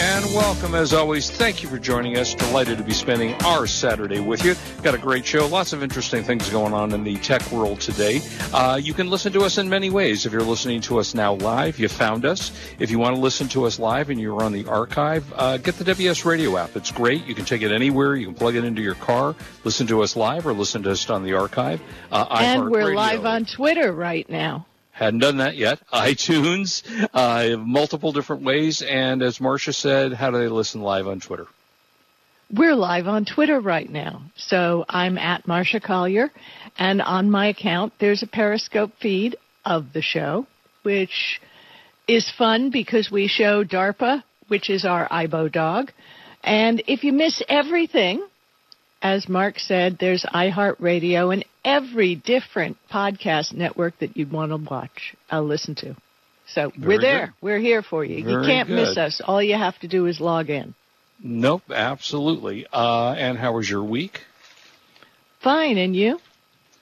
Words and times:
And 0.00 0.24
welcome, 0.26 0.76
as 0.76 0.92
always. 0.92 1.28
Thank 1.28 1.60
you 1.60 1.68
for 1.68 1.76
joining 1.76 2.16
us. 2.18 2.32
Delighted 2.32 2.78
to 2.78 2.84
be 2.84 2.92
spending 2.92 3.34
our 3.42 3.66
Saturday 3.66 4.20
with 4.20 4.44
you. 4.44 4.54
Got 4.84 4.94
a 4.94 4.98
great 4.98 5.26
show. 5.26 5.48
Lots 5.48 5.72
of 5.72 5.82
interesting 5.82 6.22
things 6.22 6.48
going 6.50 6.72
on 6.72 6.92
in 6.92 7.02
the 7.02 7.16
tech 7.16 7.50
world 7.50 7.80
today. 7.80 8.20
Uh, 8.54 8.78
you 8.80 8.94
can 8.94 9.10
listen 9.10 9.32
to 9.32 9.40
us 9.40 9.58
in 9.58 9.68
many 9.68 9.90
ways. 9.90 10.24
If 10.24 10.32
you're 10.32 10.42
listening 10.42 10.82
to 10.82 11.00
us 11.00 11.16
now 11.16 11.34
live, 11.34 11.80
you 11.80 11.88
found 11.88 12.24
us. 12.24 12.52
If 12.78 12.92
you 12.92 13.00
want 13.00 13.16
to 13.16 13.20
listen 13.20 13.48
to 13.48 13.64
us 13.64 13.80
live 13.80 14.08
and 14.08 14.20
you're 14.20 14.40
on 14.40 14.52
the 14.52 14.66
archive, 14.66 15.24
uh, 15.34 15.56
get 15.56 15.74
the 15.78 15.84
WS 15.84 16.24
Radio 16.24 16.56
app. 16.56 16.76
It's 16.76 16.92
great. 16.92 17.26
You 17.26 17.34
can 17.34 17.44
take 17.44 17.62
it 17.62 17.72
anywhere. 17.72 18.14
You 18.14 18.26
can 18.26 18.36
plug 18.36 18.54
it 18.54 18.62
into 18.62 18.82
your 18.82 18.94
car, 18.94 19.34
listen 19.64 19.88
to 19.88 20.04
us 20.04 20.14
live, 20.14 20.46
or 20.46 20.52
listen 20.52 20.84
to 20.84 20.92
us 20.92 21.10
on 21.10 21.24
the 21.24 21.32
archive. 21.32 21.80
Uh, 22.12 22.24
and 22.38 22.70
we're 22.70 22.94
live 22.94 23.26
on 23.26 23.46
Twitter 23.46 23.92
right 23.92 24.30
now. 24.30 24.67
Hadn't 24.98 25.20
done 25.20 25.36
that 25.36 25.56
yet. 25.56 25.78
iTunes, 25.92 26.82
uh, 27.14 27.56
multiple 27.56 28.10
different 28.10 28.42
ways. 28.42 28.82
And 28.82 29.22
as 29.22 29.38
Marsha 29.38 29.72
said, 29.72 30.12
how 30.12 30.32
do 30.32 30.38
they 30.38 30.48
listen 30.48 30.82
live 30.82 31.06
on 31.06 31.20
Twitter? 31.20 31.46
We're 32.52 32.74
live 32.74 33.06
on 33.06 33.24
Twitter 33.24 33.60
right 33.60 33.88
now. 33.88 34.22
So 34.34 34.84
I'm 34.88 35.16
at 35.16 35.46
Marsha 35.46 35.80
Collier, 35.80 36.32
and 36.78 37.00
on 37.00 37.30
my 37.30 37.46
account, 37.46 37.92
there's 38.00 38.24
a 38.24 38.26
Periscope 38.26 38.90
feed 39.00 39.36
of 39.64 39.92
the 39.92 40.02
show, 40.02 40.46
which 40.82 41.40
is 42.08 42.28
fun 42.36 42.70
because 42.70 43.08
we 43.08 43.28
show 43.28 43.62
DARPA, 43.62 44.24
which 44.48 44.68
is 44.68 44.84
our 44.84 45.08
Aibo 45.08 45.52
dog. 45.52 45.92
And 46.42 46.82
if 46.88 47.04
you 47.04 47.12
miss 47.12 47.40
everything, 47.48 48.26
as 49.00 49.28
Mark 49.28 49.60
said, 49.60 49.98
there's 50.00 50.24
iHeartRadio 50.24 51.32
and 51.32 51.44
every 51.68 52.14
different 52.14 52.78
podcast 52.90 53.52
network 53.52 53.98
that 53.98 54.16
you'd 54.16 54.32
want 54.32 54.50
to 54.52 54.56
watch, 54.56 55.14
I'll 55.30 55.44
listen 55.44 55.74
to. 55.76 55.94
So 56.46 56.70
Very 56.70 56.96
we're 56.96 57.00
there. 57.00 57.26
Good. 57.26 57.34
We're 57.42 57.58
here 57.58 57.82
for 57.82 58.04
you. 58.04 58.24
Very 58.24 58.42
you 58.42 58.48
can't 58.48 58.68
good. 58.68 58.76
miss 58.76 58.96
us. 58.96 59.20
All 59.22 59.42
you 59.42 59.54
have 59.54 59.78
to 59.80 59.88
do 59.88 60.06
is 60.06 60.18
log 60.18 60.48
in. 60.48 60.74
Nope, 61.22 61.62
absolutely. 61.70 62.66
Uh, 62.72 63.12
and 63.12 63.36
how 63.36 63.52
was 63.52 63.68
your 63.68 63.82
week? 63.82 64.22
Fine, 65.40 65.76
and 65.76 65.94
you? 65.94 66.20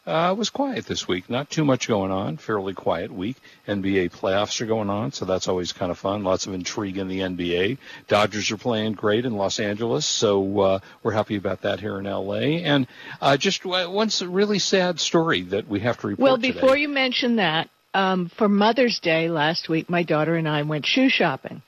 Uh, 0.06 0.32
was 0.38 0.50
quiet 0.50 0.86
this 0.86 1.08
week. 1.08 1.28
Not 1.28 1.50
too 1.50 1.64
much 1.64 1.88
going 1.88 2.12
on. 2.12 2.36
Fairly 2.36 2.74
quiet 2.74 3.12
week. 3.12 3.36
NBA 3.66 4.12
playoffs 4.12 4.60
are 4.60 4.66
going 4.66 4.88
on, 4.88 5.10
so 5.10 5.24
that's 5.24 5.48
always 5.48 5.72
kind 5.72 5.90
of 5.90 5.98
fun. 5.98 6.22
Lots 6.22 6.46
of 6.46 6.54
intrigue 6.54 6.96
in 6.96 7.08
the 7.08 7.20
NBA. 7.20 7.78
Dodgers 8.06 8.52
are 8.52 8.56
playing 8.56 8.92
great 8.92 9.24
in 9.24 9.34
Los 9.34 9.58
Angeles, 9.58 10.06
so 10.06 10.60
uh, 10.60 10.78
we're 11.02 11.10
happy 11.10 11.34
about 11.34 11.62
that 11.62 11.80
here 11.80 11.98
in 11.98 12.04
LA. 12.04 12.60
And 12.62 12.86
uh, 13.20 13.36
just 13.36 13.64
one 13.64 14.10
really 14.22 14.60
sad 14.60 15.00
story 15.00 15.42
that 15.42 15.66
we 15.66 15.80
have 15.80 15.98
to 15.98 16.06
report. 16.06 16.22
Well, 16.22 16.36
before 16.38 16.70
today. 16.70 16.82
you 16.82 16.88
mention 16.88 17.36
that, 17.36 17.68
um, 17.92 18.30
for 18.38 18.48
Mother's 18.48 19.00
Day 19.00 19.28
last 19.28 19.68
week, 19.68 19.91
my 19.91 20.04
daughter 20.04 20.36
and 20.36 20.48
I 20.48 20.62
went 20.62 20.86
shoe 20.86 21.08
shopping, 21.08 21.62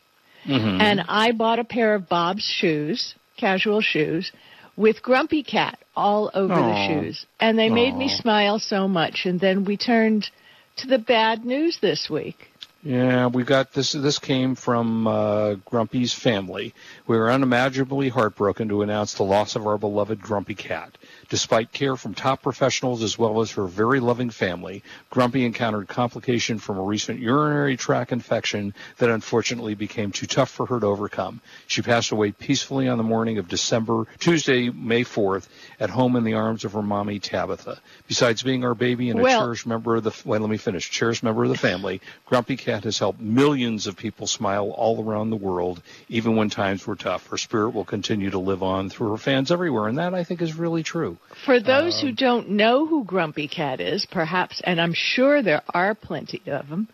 mm-hmm. 0.45 0.81
and 0.81 1.01
I 1.09 1.33
bought 1.33 1.59
a 1.59 1.65
pair 1.65 1.97
of 1.97 2.09
Bob's 2.09 2.45
shoes, 2.45 3.17
casual 3.37 3.81
shoes 3.81 4.31
with 4.79 5.03
Grumpy 5.03 5.43
Cat 5.43 5.79
all 5.97 6.31
over 6.33 6.55
Aww. 6.55 6.57
the 6.57 6.87
shoes. 6.87 7.27
And 7.41 7.59
they 7.59 7.69
made 7.69 7.97
me 7.97 8.09
smile 8.09 8.61
so 8.61 8.87
much. 8.87 9.27
And 9.27 9.41
then 9.41 9.65
we 9.65 9.77
turned 9.77 10.31
to 10.77 10.87
the 10.87 10.99
bad 10.99 11.45
news 11.45 11.79
this 11.83 12.09
week. 12.09 12.37
Yeah, 12.85 13.27
we 13.27 13.43
got 13.43 13.73
this. 13.73 13.93
This 13.93 14.21
came 14.21 14.55
from 14.55 15.09
uh, 15.09 15.55
Grumpy's 15.65 16.15
family. 16.15 16.75
We 17.09 17.17
are 17.17 17.29
unimaginably 17.29 18.09
heartbroken 18.09 18.69
to 18.69 18.83
announce 18.83 19.15
the 19.15 19.25
loss 19.25 19.57
of 19.57 19.67
our 19.67 19.79
beloved 19.79 20.21
Grumpy 20.21 20.55
cat. 20.55 20.97
Despite 21.31 21.73
care 21.73 21.95
from 21.95 22.15
top 22.15 22.41
professionals 22.41 23.03
as 23.03 23.19
well 23.19 23.43
as 23.43 23.51
her 23.51 23.67
very 23.67 24.01
loving 24.01 24.31
family, 24.31 24.83
Grumpy 25.11 25.45
encountered 25.45 25.87
complication 25.87 26.59
from 26.59 26.79
a 26.79 26.83
recent 26.83 27.21
urinary 27.21 27.77
tract 27.77 28.13
infection 28.13 28.73
that 28.97 29.11
unfortunately 29.11 29.75
became 29.75 30.11
too 30.11 30.27
tough 30.27 30.49
for 30.49 30.65
her 30.65 30.81
to 30.81 30.87
overcome. 30.87 31.43
She 31.67 31.83
passed 31.83 32.13
away 32.13 32.33
peacefully 32.33 32.89
on 32.89 32.97
the 32.97 33.05
morning 33.05 33.37
of 33.37 33.47
December, 33.47 34.07
Tuesday, 34.19 34.71
May 34.71 35.05
4th, 35.05 35.49
at 35.79 35.91
home 35.91 36.17
in 36.17 36.25
the 36.25 36.33
arms 36.33 36.65
of 36.65 36.73
her 36.73 36.83
mommy, 36.83 37.19
Tabitha. 37.19 37.79
Besides 38.07 38.43
being 38.43 38.65
our 38.65 38.75
baby 38.75 39.11
and 39.11 39.21
a 39.21 39.23
well, 39.23 39.41
cherished 39.41 39.67
member 39.67 39.97
of 39.97 40.05
the, 40.05 40.13
wait, 40.25 40.41
let 40.41 40.49
me 40.49 40.57
finish, 40.57 40.91
cherished 40.91 41.23
member 41.23 41.45
of 41.45 41.51
the 41.51 41.59
family, 41.59 42.01
Grumpy 42.25 42.57
Cat 42.57 42.85
has 42.85 42.99
helped 42.99 43.21
millions 43.21 43.87
of 43.87 43.99
people 43.99 44.27
smile 44.27 44.71
all 44.71 45.05
around 45.05 45.29
the 45.29 45.37
world, 45.37 45.83
even 46.09 46.37
when 46.37 46.49
times 46.49 46.87
were 46.87 46.97
tough. 46.97 47.27
Her 47.27 47.37
spirit 47.37 47.75
will 47.75 47.85
continue 47.85 48.31
to 48.31 48.39
live 48.39 48.63
on 48.63 48.89
through 48.89 49.11
her 49.11 49.19
fans 49.19 49.51
everywhere, 49.51 49.89
and 49.89 49.99
that 49.99 50.15
I 50.15 50.25
think 50.25 50.41
is 50.41 50.55
really 50.55 50.83
true. 50.83 51.18
For 51.45 51.61
those 51.61 52.01
um, 52.01 52.09
who 52.09 52.13
don't 52.15 52.51
know 52.51 52.87
who 52.87 53.05
Grumpy 53.05 53.49
Cat 53.49 53.81
is, 53.81 54.07
perhaps, 54.07 54.61
and 54.65 54.81
I'm 54.81 54.95
sure 54.95 55.43
there 55.43 55.63
are 55.73 55.95
plenty 55.95 56.43
of 56.47 56.69
them, 56.69 56.89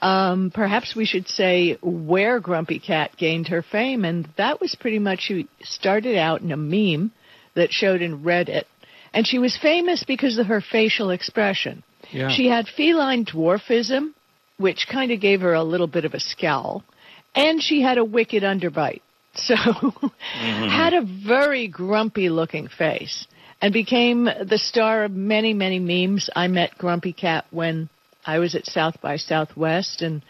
um, 0.00 0.52
perhaps 0.54 0.94
we 0.94 1.04
should 1.04 1.28
say 1.28 1.76
where 1.82 2.38
Grumpy 2.38 2.78
Cat 2.78 3.10
gained 3.16 3.48
her 3.48 3.62
fame, 3.62 4.04
and 4.04 4.28
that 4.36 4.60
was 4.60 4.76
pretty 4.76 4.98
much 4.98 5.22
she 5.22 5.48
started 5.62 6.16
out 6.16 6.40
in 6.40 6.52
a 6.52 6.56
meme 6.56 7.10
that 7.54 7.72
showed 7.72 8.00
in 8.00 8.22
Reddit, 8.22 8.64
and 9.12 9.26
she 9.26 9.38
was 9.38 9.58
famous 9.60 10.04
because 10.04 10.38
of 10.38 10.46
her 10.46 10.60
facial 10.60 11.10
expression. 11.10 11.82
Yeah. 12.12 12.28
She 12.30 12.46
had 12.48 12.68
feline 12.68 13.24
dwarfism, 13.24 14.12
which 14.58 14.86
kind 14.90 15.10
of 15.10 15.20
gave 15.20 15.40
her 15.40 15.54
a 15.54 15.64
little 15.64 15.88
bit 15.88 16.04
of 16.04 16.14
a 16.14 16.20
scowl, 16.20 16.84
and 17.34 17.60
she 17.62 17.82
had 17.82 17.98
a 17.98 18.04
wicked 18.04 18.42
underbite. 18.42 19.02
So, 19.34 19.54
mm-hmm. 19.54 20.68
had 20.68 20.94
a 20.94 21.02
very 21.02 21.68
grumpy 21.68 22.28
looking 22.28 22.66
face 22.66 23.28
and 23.60 23.72
became 23.72 24.24
the 24.24 24.58
star 24.58 25.04
of 25.04 25.12
many, 25.12 25.52
many 25.52 25.78
memes. 25.78 26.30
I 26.34 26.48
met 26.48 26.78
Grumpy 26.78 27.12
Cat 27.12 27.46
when 27.50 27.88
I 28.24 28.38
was 28.38 28.54
at 28.54 28.66
South 28.66 29.00
by 29.00 29.16
Southwest, 29.16 30.02
and 30.02 30.22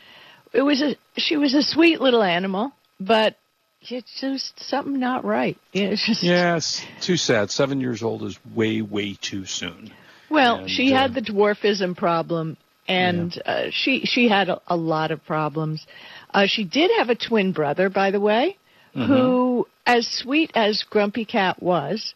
it 0.52 0.62
was 0.62 0.82
a 0.82 0.96
she 1.16 1.36
was 1.36 1.54
a 1.54 1.62
sweet 1.62 2.00
little 2.00 2.22
animal, 2.22 2.72
but 2.98 3.36
it's 3.82 4.20
just 4.20 4.58
something 4.60 4.98
not 4.98 5.24
right. 5.24 5.56
It's 5.72 6.06
just 6.06 6.22
yes, 6.22 6.84
too 7.00 7.16
sad. 7.16 7.50
Seven 7.50 7.80
years 7.80 8.02
old 8.02 8.22
is 8.22 8.38
way, 8.54 8.82
way 8.82 9.16
too 9.20 9.44
soon. 9.44 9.92
Well, 10.30 10.60
and, 10.60 10.70
she 10.70 10.92
uh, 10.92 10.98
had 10.98 11.14
the 11.14 11.22
dwarfism 11.22 11.96
problem, 11.96 12.56
and 12.86 13.34
yeah. 13.34 13.52
uh, 13.52 13.66
she 13.70 14.02
she 14.04 14.28
had 14.28 14.48
a, 14.48 14.60
a 14.66 14.76
lot 14.76 15.10
of 15.10 15.24
problems. 15.24 15.86
Uh, 16.32 16.46
she 16.46 16.64
did 16.64 16.90
have 16.98 17.08
a 17.08 17.14
twin 17.14 17.52
brother, 17.52 17.88
by 17.88 18.10
the 18.10 18.20
way, 18.20 18.56
mm-hmm. 18.94 19.06
who, 19.06 19.66
as 19.86 20.06
sweet 20.06 20.50
as 20.54 20.84
Grumpy 20.88 21.24
Cat 21.24 21.62
was, 21.62 22.14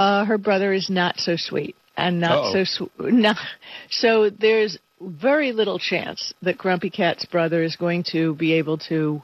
uh, 0.00 0.24
her 0.24 0.38
brother 0.38 0.72
is 0.72 0.88
not 0.88 1.18
so 1.18 1.36
sweet 1.36 1.76
and 1.94 2.20
not 2.20 2.38
Uh-oh. 2.38 2.64
so 2.64 2.64
sw- 2.64 3.12
not, 3.12 3.36
so 3.90 4.30
there's 4.30 4.78
very 4.98 5.52
little 5.52 5.78
chance 5.78 6.32
that 6.40 6.56
Grumpy 6.56 6.88
Cat's 6.88 7.26
brother 7.26 7.62
is 7.62 7.76
going 7.76 8.04
to 8.12 8.34
be 8.34 8.54
able 8.54 8.78
to 8.88 9.22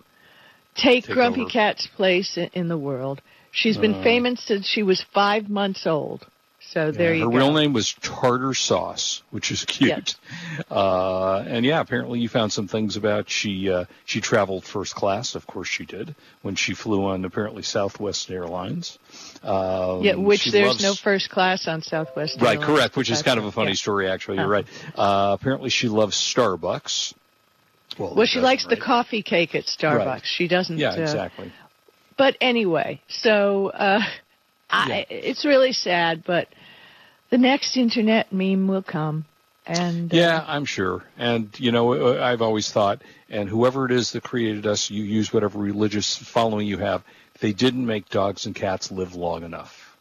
take, 0.76 1.04
take 1.04 1.14
Grumpy 1.14 1.42
over. 1.42 1.50
Cat's 1.50 1.88
place 1.96 2.36
in, 2.36 2.50
in, 2.52 2.68
the 2.68 2.76
world. 2.76 3.22
She's 3.52 3.78
been 3.78 3.94
uh, 3.94 4.02
famous 4.02 4.46
since 4.46 4.66
she 4.66 4.82
was 4.82 5.02
five 5.14 5.48
months 5.48 5.86
old. 5.86 6.26
So 6.72 6.90
there 6.90 7.14
yeah, 7.14 7.18
you 7.18 7.24
her 7.24 7.30
go. 7.30 7.32
Her 7.32 7.38
real 7.44 7.52
name 7.52 7.72
was 7.72 7.92
Tardar 7.92 8.54
Sauce, 8.54 9.22
which 9.30 9.50
is 9.52 9.64
cute. 9.64 9.88
Yes. 9.88 10.16
Uh, 10.70 11.44
and 11.46 11.64
yeah, 11.64 11.80
apparently 11.80 12.18
you 12.18 12.28
found 12.28 12.52
some 12.52 12.66
things 12.66 12.96
about 12.96 13.30
she 13.30 13.70
uh, 13.70 13.84
she 14.04 14.20
traveled 14.20 14.64
first 14.64 14.94
class. 14.94 15.36
Of 15.36 15.46
course 15.46 15.68
she 15.68 15.84
did 15.84 16.14
when 16.42 16.56
she 16.56 16.74
flew 16.74 17.04
on 17.04 17.24
apparently 17.24 17.62
Southwest 17.62 18.30
Airlines. 18.30 18.98
Um, 19.42 20.02
yeah, 20.02 20.16
which 20.16 20.46
there's 20.46 20.68
loves... 20.68 20.82
no 20.82 20.94
first 20.94 21.30
class 21.30 21.68
on 21.68 21.82
Southwest. 21.82 22.40
Right, 22.40 22.56
Airlines. 22.58 22.64
correct. 22.64 22.96
Which 22.96 23.10
is 23.10 23.22
kind 23.22 23.38
of 23.38 23.44
a 23.44 23.52
funny 23.52 23.70
yeah. 23.70 23.74
story, 23.74 24.08
actually. 24.08 24.38
You're 24.38 24.46
oh. 24.46 24.48
right. 24.48 24.66
Uh, 24.94 25.36
apparently 25.38 25.70
she 25.70 25.88
loves 25.88 26.16
Starbucks. 26.16 27.14
Well, 27.96 28.14
well 28.14 28.26
she 28.26 28.40
likes 28.40 28.64
right? 28.64 28.76
the 28.76 28.84
coffee 28.84 29.22
cake 29.22 29.54
at 29.54 29.64
Starbucks. 29.64 30.06
Right. 30.06 30.22
She 30.24 30.48
doesn't. 30.48 30.78
Yeah, 30.78 30.90
uh, 30.90 31.00
exactly. 31.00 31.52
But 32.18 32.36
anyway, 32.40 33.00
so 33.08 33.68
uh, 33.68 34.00
I, 34.70 35.06
it's 35.10 35.44
really 35.44 35.72
sad, 35.72 36.24
but 36.24 36.48
the 37.30 37.38
next 37.38 37.76
internet 37.76 38.32
meme 38.32 38.68
will 38.68 38.82
come. 38.82 39.24
And 39.66 40.12
uh, 40.12 40.16
yeah, 40.16 40.44
I'm 40.46 40.64
sure. 40.64 41.02
And 41.18 41.50
you 41.58 41.72
know, 41.72 42.20
I've 42.22 42.42
always 42.42 42.70
thought, 42.70 43.02
and 43.28 43.48
whoever 43.48 43.84
it 43.84 43.92
is 43.92 44.12
that 44.12 44.22
created 44.22 44.66
us, 44.66 44.90
you 44.90 45.02
use 45.02 45.32
whatever 45.32 45.58
religious 45.58 46.16
following 46.16 46.66
you 46.66 46.78
have. 46.78 47.02
They 47.40 47.52
didn't 47.52 47.84
make 47.84 48.08
dogs 48.08 48.46
and 48.46 48.54
cats 48.54 48.90
live 48.90 49.14
long 49.14 49.42
enough. 49.42 49.96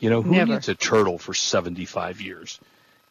You 0.00 0.10
know, 0.10 0.22
who 0.22 0.32
Never. 0.32 0.54
needs 0.54 0.68
a 0.68 0.74
turtle 0.74 1.18
for 1.18 1.32
75 1.32 2.20
years? 2.20 2.58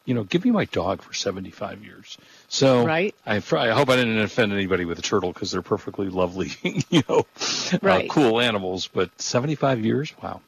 You 0.04 0.14
know, 0.14 0.24
give 0.24 0.44
me 0.44 0.50
my 0.50 0.66
dog 0.66 1.00
for 1.00 1.14
75 1.14 1.82
years. 1.82 2.18
So 2.48 2.84
right. 2.84 3.14
I, 3.24 3.36
I 3.36 3.70
hope 3.70 3.88
I 3.88 3.96
didn't 3.96 4.18
offend 4.18 4.52
anybody 4.52 4.84
with 4.84 4.98
a 4.98 5.02
turtle 5.02 5.32
because 5.32 5.52
they're 5.52 5.62
perfectly 5.62 6.08
lovely, 6.08 6.50
you 6.90 7.02
know, 7.08 7.24
uh, 7.72 7.78
right. 7.80 8.10
uh, 8.10 8.12
cool 8.12 8.40
animals. 8.40 8.88
But 8.88 9.10
75 9.22 9.84
years, 9.84 10.12
wow. 10.20 10.42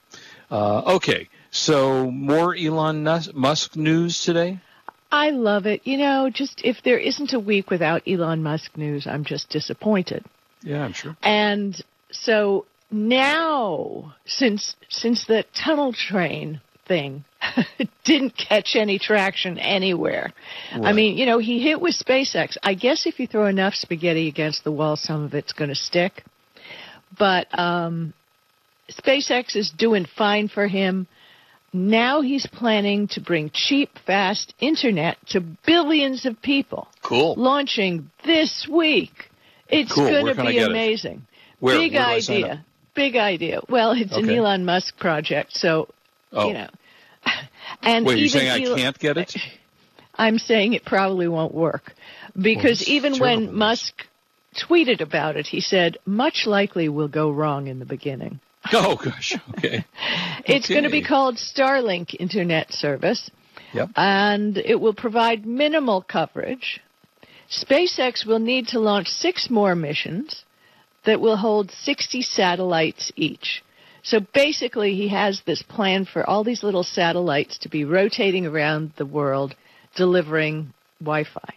Uh, 0.50 0.94
okay, 0.96 1.28
so 1.54 2.10
more 2.10 2.54
Elon 2.54 3.04
Musk 3.34 3.76
news 3.76 4.20
today. 4.22 4.60
I 5.12 5.30
love 5.30 5.66
it. 5.66 5.86
You 5.86 5.98
know, 5.98 6.28
just 6.28 6.60
if 6.64 6.82
there 6.82 6.98
isn't 6.98 7.32
a 7.32 7.38
week 7.38 7.70
without 7.70 8.02
Elon 8.08 8.42
Musk 8.42 8.76
news, 8.76 9.06
I'm 9.06 9.24
just 9.24 9.48
disappointed. 9.50 10.24
Yeah, 10.62 10.82
I'm 10.82 10.92
sure. 10.92 11.16
And 11.22 11.80
so 12.10 12.66
now, 12.90 14.14
since 14.26 14.74
since 14.88 15.26
the 15.26 15.44
tunnel 15.54 15.92
train 15.92 16.60
thing 16.86 17.24
didn't 18.04 18.36
catch 18.36 18.74
any 18.74 18.98
traction 18.98 19.56
anywhere, 19.56 20.32
I 20.72 20.92
mean, 20.92 21.16
you 21.16 21.24
know, 21.24 21.38
he 21.38 21.62
hit 21.62 21.80
with 21.80 21.94
SpaceX. 21.96 22.56
I 22.64 22.74
guess 22.74 23.06
if 23.06 23.20
you 23.20 23.28
throw 23.28 23.46
enough 23.46 23.74
spaghetti 23.74 24.26
against 24.26 24.64
the 24.64 24.72
wall, 24.72 24.96
some 24.96 25.22
of 25.22 25.34
it's 25.34 25.52
going 25.52 25.70
to 25.70 25.76
stick. 25.76 26.24
But 27.16 27.46
um, 27.56 28.12
SpaceX 28.90 29.54
is 29.54 29.70
doing 29.70 30.04
fine 30.16 30.48
for 30.48 30.66
him. 30.66 31.06
Now 31.74 32.20
he's 32.20 32.46
planning 32.46 33.08
to 33.08 33.20
bring 33.20 33.50
cheap, 33.52 33.90
fast 34.06 34.54
internet 34.60 35.18
to 35.30 35.40
billions 35.40 36.24
of 36.24 36.40
people 36.40 36.86
Cool. 37.02 37.34
launching 37.36 38.10
this 38.24 38.68
week. 38.68 39.30
It's 39.68 39.92
Cool. 39.92 40.08
going 40.08 40.36
to 40.36 40.44
be 40.44 40.58
amazing. 40.58 41.26
Where? 41.58 41.76
Big 41.78 41.94
Where 41.94 42.04
do 42.04 42.10
I 42.12 42.18
sign 42.20 42.36
up? 42.36 42.50
idea. 42.50 42.64
Big 42.94 43.16
idea. 43.16 43.60
Well, 43.68 43.90
it's 43.90 44.16
an 44.16 44.30
Elon 44.30 44.64
Musk 44.64 44.96
project, 44.98 45.52
so 45.56 45.88
Oh, 46.32 46.48
you 46.48 46.54
know. 46.54 46.68
And 47.82 48.06
wait, 48.06 48.18
you're 48.18 48.28
saying 48.28 48.50
I 48.50 48.76
can't 48.76 48.98
get 48.98 49.16
it? 49.16 49.34
I'm 50.14 50.38
saying 50.38 50.74
it 50.74 50.84
probably 50.84 51.26
won't 51.26 51.52
work 51.54 51.92
because 52.40 52.78
that's 52.80 52.88
even 52.88 53.14
terrible 53.14 53.46
when. 53.48 53.54
Musk 53.56 54.06
tweeted 54.56 55.00
about 55.00 55.36
it, 55.36 55.46
he 55.48 55.60
said 55.60 55.98
much 56.06 56.46
likely 56.46 56.88
will 56.88 57.08
go 57.08 57.30
wrong 57.32 57.66
in 57.66 57.80
the 57.80 57.84
beginning. 57.84 58.38
Oh 58.72 58.96
gosh. 58.96 59.36
Okay. 59.58 59.84
It's 60.46 60.68
going 60.68 60.84
to 60.84 60.90
be 60.90 61.02
called 61.02 61.36
Starlink 61.36 62.14
Internet 62.18 62.72
Service. 62.72 63.30
Yep. 63.74 63.90
and 63.96 64.56
it 64.56 64.80
will 64.80 64.94
provide 64.94 65.44
minimal 65.44 66.00
coverage. 66.00 66.80
SpaceX 67.50 68.24
will 68.24 68.38
need 68.38 68.68
to 68.68 68.78
launch 68.78 69.08
six 69.08 69.50
more 69.50 69.74
missions 69.74 70.44
that 71.04 71.20
will 71.20 71.36
hold 71.36 71.70
60 71.70 72.22
satellites 72.22 73.12
each. 73.16 73.62
So 74.02 74.20
basically, 74.20 74.94
he 74.94 75.08
has 75.08 75.42
this 75.44 75.62
plan 75.62 76.04
for 76.04 76.28
all 76.28 76.44
these 76.44 76.62
little 76.62 76.84
satellites 76.84 77.58
to 77.58 77.68
be 77.68 77.84
rotating 77.84 78.46
around 78.46 78.92
the 78.96 79.06
world, 79.06 79.54
delivering 79.96 80.72
Wi-Fi. 81.00 81.54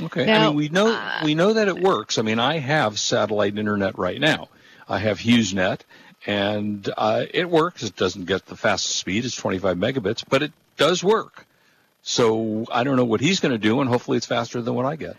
Okay. 0.00 0.30
I 0.30 0.46
mean, 0.46 0.56
we 0.56 0.68
know 0.68 0.92
uh, 0.92 1.20
we 1.24 1.34
know 1.34 1.52
that 1.54 1.68
it 1.68 1.78
works. 1.78 2.18
I 2.18 2.22
mean, 2.22 2.38
I 2.38 2.58
have 2.58 2.98
satellite 2.98 3.58
internet 3.58 3.98
right 3.98 4.20
now. 4.20 4.48
I 4.88 4.98
have 4.98 5.18
HughesNet, 5.18 5.80
and 6.28 6.88
uh, 6.96 7.24
it 7.32 7.48
works. 7.48 7.82
It 7.82 7.96
doesn't 7.96 8.26
get 8.26 8.46
the 8.46 8.56
fastest 8.56 8.96
speed; 8.96 9.24
it's 9.24 9.34
25 9.34 9.78
megabits, 9.78 10.22
but 10.28 10.42
it 10.42 10.52
does 10.76 11.02
work. 11.02 11.46
So 12.02 12.66
I 12.70 12.84
don't 12.84 12.96
know 12.96 13.06
what 13.06 13.20
he's 13.20 13.40
going 13.40 13.52
to 13.52 13.58
do, 13.58 13.80
and 13.80 13.88
hopefully, 13.88 14.18
it's 14.18 14.26
faster 14.26 14.60
than 14.62 14.74
what 14.74 14.84
I 14.84 14.96
get. 14.96 15.16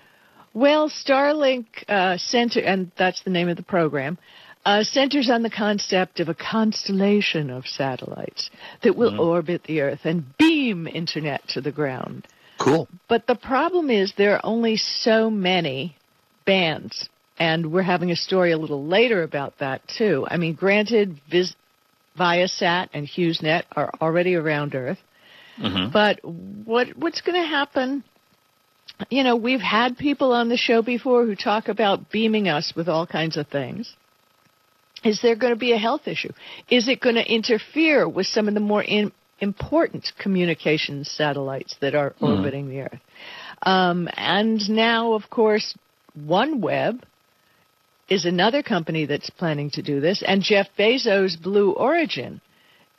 Well, 0.53 0.89
Starlink 0.89 1.65
uh, 1.89 2.17
center, 2.17 2.61
and 2.61 2.91
that's 2.95 3.23
the 3.23 3.31
name 3.31 3.50
of 3.50 3.57
the 3.57 3.63
program, 3.63 4.17
uh, 4.65 4.83
centers 4.83 5.29
on 5.29 5.41
the 5.41 5.50
concept 5.50 6.19
of 6.19 6.29
a 6.29 6.35
constellation 6.35 7.50
of 7.50 7.67
satellites 7.67 8.50
that 8.83 8.95
will 8.95 9.19
orbit 9.19 9.63
the 9.63 9.81
Earth 9.81 10.01
and 10.03 10.38
beam 10.38 10.88
internet 10.88 11.47
to 11.50 11.61
the 11.61 11.71
ground. 11.71 12.27
Cool. 12.59 12.88
But 13.07 13.25
the 13.25 13.35
problem 13.35 13.89
is 13.89 14.13
there 14.17 14.35
are 14.35 14.41
only 14.44 14.77
so 14.77 15.29
many 15.29 15.95
bands, 16.45 17.09
and 17.39 17.71
we're 17.71 17.81
having 17.81 18.12
a 18.12 18.15
story 18.15 18.51
a 18.51 18.57
little 18.57 18.86
later 18.86 19.24
about 19.24 19.57
that 19.59 19.81
too. 19.97 20.27
I 20.30 20.38
mean, 20.38 20.53
granted, 20.53 21.19
Vis- 21.31 21.56
Viasat 22.18 22.89
and 22.94 23.07
HughesNet 23.07 23.63
are 23.75 23.91
already 24.01 24.36
around 24.36 24.75
Earth, 24.75 25.00
Mhm. 25.57 25.91
but 25.91 26.24
what 26.24 26.89
what's 26.97 27.21
going 27.21 27.41
to 27.41 27.47
happen? 27.47 28.03
You 29.09 29.24
know, 29.24 29.38
we've 29.38 29.62
had 29.62 29.97
people 29.97 30.33
on 30.33 30.50
the 30.50 30.57
show 30.57 30.81
before 30.81 31.25
who 31.25 31.36
talk 31.36 31.69
about 31.69 32.12
beaming 32.12 32.50
us 32.50 32.74
with 32.75 32.89
all 32.89 33.07
kinds 33.07 33.38
of 33.38 33.47
things. 33.47 33.95
Is 35.06 35.21
there 35.21 35.35
going 35.38 35.53
to 35.53 35.59
be 35.59 35.71
a 35.71 35.77
health 35.77 36.07
issue? 36.07 36.33
Is 36.69 36.89
it 36.89 37.00
going 37.00 37.15
to 37.15 37.25
interfere 37.25 38.07
with 38.09 38.27
some 38.27 38.50
of 38.50 38.53
the 38.53 38.59
more 38.59 38.83
in, 38.83 39.13
important 39.39 40.12
communication 40.18 41.06
satellites 41.06 41.77
that 41.80 41.95
are 41.95 42.13
orbiting 42.19 42.68
the 42.68 42.81
Earth? 42.81 43.00
Um, 43.62 44.09
and 44.18 44.69
now, 44.69 45.13
of 45.13 45.30
course, 45.30 45.74
OneWeb 46.19 47.01
is 48.09 48.25
another 48.25 48.63
company 48.63 49.06
that's 49.06 49.29
planning 49.29 49.69
to 49.71 49.81
do 49.81 50.00
this, 50.00 50.23
and 50.25 50.41
Jeff 50.41 50.67
Bezos' 50.77 51.41
Blue 51.41 51.71
Origin 51.71 52.41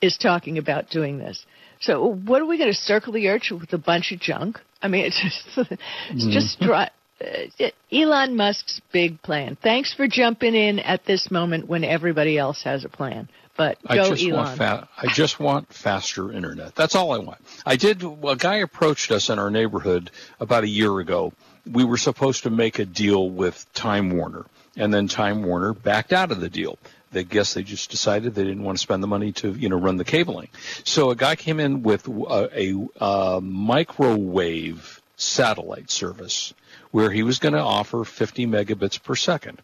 is 0.01 0.17
talking 0.17 0.57
about 0.57 0.89
doing 0.89 1.17
this. 1.17 1.45
So, 1.79 2.13
what 2.13 2.41
are 2.41 2.45
we 2.45 2.57
going 2.57 2.71
to 2.71 2.77
circle 2.77 3.13
the 3.13 3.27
Earth 3.27 3.43
with 3.51 3.73
a 3.73 3.77
bunch 3.77 4.11
of 4.11 4.19
junk? 4.19 4.59
I 4.81 4.87
mean, 4.87 5.05
it's 5.05 5.21
just, 5.21 5.69
it's 6.09 6.27
just 6.27 6.59
dry. 6.59 6.89
Uh, 7.19 7.69
Elon 7.91 8.35
Musk's 8.35 8.81
big 8.91 9.21
plan. 9.21 9.57
Thanks 9.61 9.93
for 9.93 10.07
jumping 10.07 10.55
in 10.55 10.79
at 10.79 11.05
this 11.05 11.29
moment 11.29 11.67
when 11.67 11.83
everybody 11.83 12.37
else 12.37 12.63
has 12.63 12.83
a 12.85 12.89
plan. 12.89 13.29
But 13.57 13.77
I 13.85 13.95
go, 13.95 14.09
just 14.09 14.23
Elon. 14.23 14.35
want 14.35 14.57
fa- 14.57 14.89
I 14.97 15.07
just 15.13 15.39
want 15.39 15.73
faster 15.73 16.31
internet. 16.31 16.73
That's 16.75 16.95
all 16.95 17.11
I 17.11 17.19
want. 17.19 17.39
I 17.65 17.75
did. 17.75 18.03
A 18.03 18.35
guy 18.35 18.57
approached 18.57 19.11
us 19.11 19.29
in 19.29 19.39
our 19.39 19.51
neighborhood 19.51 20.09
about 20.39 20.63
a 20.63 20.69
year 20.69 20.99
ago. 20.99 21.33
We 21.71 21.83
were 21.83 21.97
supposed 21.97 22.43
to 22.43 22.49
make 22.49 22.79
a 22.79 22.85
deal 22.85 23.29
with 23.29 23.65
Time 23.73 24.17
Warner, 24.17 24.45
and 24.75 24.93
then 24.93 25.07
Time 25.07 25.43
Warner 25.43 25.73
backed 25.73 26.13
out 26.13 26.31
of 26.31 26.39
the 26.39 26.49
deal. 26.49 26.77
They 27.11 27.23
guess 27.23 27.53
they 27.53 27.63
just 27.63 27.91
decided 27.91 28.35
they 28.35 28.45
didn't 28.45 28.63
want 28.63 28.77
to 28.77 28.81
spend 28.81 29.03
the 29.03 29.07
money 29.07 29.33
to 29.33 29.51
you 29.51 29.69
know 29.69 29.77
run 29.77 29.97
the 29.97 30.05
cabling. 30.05 30.47
So 30.83 31.09
a 31.09 31.15
guy 31.15 31.35
came 31.35 31.59
in 31.59 31.83
with 31.83 32.07
a, 32.07 32.49
a 32.55 33.03
uh, 33.03 33.39
microwave 33.41 35.01
satellite 35.17 35.91
service 35.91 36.53
where 36.91 37.11
he 37.11 37.23
was 37.23 37.39
going 37.39 37.53
to 37.53 37.61
offer 37.61 38.03
50 38.03 38.47
megabits 38.47 39.01
per 39.01 39.15
second. 39.15 39.61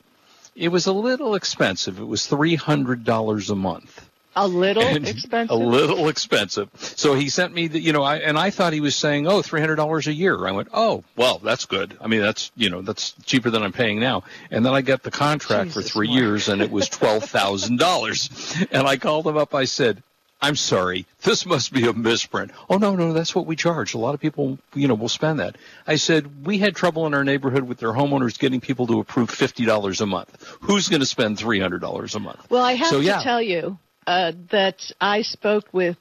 It 0.56 0.70
was 0.70 0.88
a 0.88 0.94
little 0.94 1.36
expensive. 1.36 2.00
It 2.00 2.06
was 2.06 2.28
$300 2.28 3.50
a 3.50 3.56
month 3.56 4.07
a 4.38 4.48
little 4.48 4.84
expensive. 4.84 5.50
A 5.50 5.56
little 5.56 6.08
expensive. 6.10 6.70
So 6.78 7.14
he 7.16 7.30
sent 7.30 7.54
me 7.54 7.68
the, 7.68 7.80
you 7.80 7.92
know, 7.94 8.04
I, 8.04 8.18
and 8.18 8.38
I 8.38 8.50
thought 8.50 8.72
he 8.74 8.82
was 8.82 8.96
saying, 8.96 9.28
oh, 9.28 9.42
$300 9.42 10.08
a 10.08 10.14
year. 10.14 10.48
I 10.48 10.52
went, 10.52 10.68
oh, 10.74 11.04
well, 11.16 11.40
that's 11.40 11.66
good. 11.66 11.98
I 12.00 12.08
mean, 12.08 12.22
that's, 12.22 12.52
you 12.56 12.70
know, 12.70 12.82
that's 12.82 13.14
cheaper 13.26 13.50
than 13.50 13.64
I'm 13.64 13.74
paying 13.74 14.00
now. 14.00 14.24
And 14.52 14.66
then 14.66 14.74
I 14.74 14.82
got 14.82 15.04
the 15.04 15.12
contract 15.12 15.72
for 15.72 15.82
three 15.82 16.08
Mark. 16.08 16.20
years 16.20 16.50
and 16.50 16.62
it 16.62 16.72
was 16.72 16.90
$12,000. 16.90 18.68
and 18.72 18.88
I 18.88 18.98
called 18.98 19.28
him 19.28 19.38
up. 19.38 19.54
I 19.56 19.66
said, 19.66 20.04
I'm 20.40 20.56
sorry, 20.56 21.08
this 21.24 21.48
must 21.48 21.74
be 21.74 21.88
a 21.88 21.94
misprint. 21.94 22.52
Oh, 22.70 22.78
no, 22.78 22.96
no, 22.96 23.12
that's 23.12 23.34
what 23.34 23.48
we 23.48 23.56
charge. 23.56 23.96
A 23.96 23.98
lot 23.98 24.14
of 24.14 24.20
people, 24.20 24.60
you 24.76 24.88
know, 24.88 24.94
will 24.94 25.10
spend 25.10 25.40
that. 25.40 25.56
I 25.88 25.96
said, 25.96 26.46
we 26.46 26.60
had 26.60 26.76
trouble 26.76 27.08
in 27.08 27.16
our 27.16 27.24
neighborhood 27.24 27.64
with 27.64 27.80
their 27.80 27.92
homeowners 27.92 28.38
getting 28.38 28.62
people 28.62 28.86
to 28.86 29.00
approve 29.00 29.30
$50 29.32 30.00
a 30.02 30.06
month. 30.06 30.46
Who's 30.62 30.90
going 30.90 31.00
to 31.00 31.08
spend 31.08 31.38
$300 31.40 32.16
a 32.16 32.20
month? 32.20 32.52
Well, 32.52 32.62
I 32.64 32.74
have 32.74 32.88
So, 32.90 33.00
to 33.00 33.04
yeah. 33.04 33.24
tell 33.24 33.42
you 33.42 33.80
uh, 34.08 34.32
that 34.52 34.80
I 35.00 35.22
spoke 35.22 35.66
with 35.74 35.98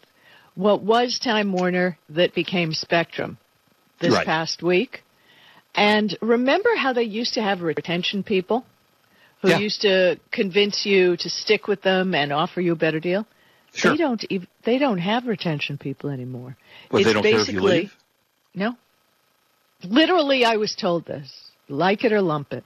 what 0.54 0.80
was 0.82 1.18
Time 1.18 1.52
Warner 1.52 1.98
that 2.08 2.34
became 2.34 2.72
Spectrum 2.72 3.36
this 4.00 4.14
Right. 4.14 4.24
past 4.26 4.62
week. 4.62 5.02
And 5.74 6.16
remember 6.22 6.74
how 6.76 6.94
they 6.94 7.02
used 7.02 7.34
to 7.34 7.42
have 7.42 7.60
retention 7.60 8.22
people 8.22 8.64
who 9.42 9.50
Yeah. 9.50 9.58
used 9.58 9.82
to 9.82 10.18
convince 10.30 10.86
you 10.86 11.16
to 11.18 11.28
stick 11.28 11.66
with 11.68 11.82
them 11.82 12.14
and 12.14 12.32
offer 12.32 12.60
you 12.62 12.72
a 12.72 12.76
better 12.76 13.00
deal? 13.00 13.26
Sure. 13.74 13.90
They 13.90 13.98
don't 13.98 14.24
even, 14.30 14.46
they 14.64 14.78
don't 14.78 14.98
have 14.98 15.26
retention 15.26 15.76
people 15.76 16.08
anymore. 16.08 16.56
But 16.90 16.98
it's 17.02 17.06
they 17.08 17.12
don't 17.12 17.22
care 17.22 17.32
if 17.32 17.38
you 17.48 17.60
basically- 17.60 17.80
leave? 17.80 17.94
No. 18.54 18.76
Literally, 19.84 20.46
I 20.46 20.56
was 20.56 20.74
told 20.74 21.04
this. 21.04 21.30
Like 21.68 22.04
it 22.04 22.12
or 22.12 22.22
lump 22.22 22.52
it. 22.54 22.64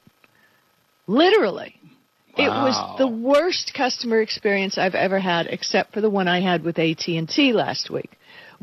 Literally. 1.08 1.74
It 2.40 2.48
Wow. 2.48 2.64
was 2.64 2.76
the 2.98 3.06
worst 3.06 3.72
customer 3.74 4.20
experience 4.20 4.78
I've 4.78 4.94
ever 4.94 5.18
had, 5.18 5.46
except 5.48 5.92
for 5.92 6.00
the 6.00 6.10
one 6.10 6.28
I 6.28 6.40
had 6.40 6.62
with 6.64 6.78
AT&T 6.78 7.52
last 7.52 7.90
week, 7.90 8.10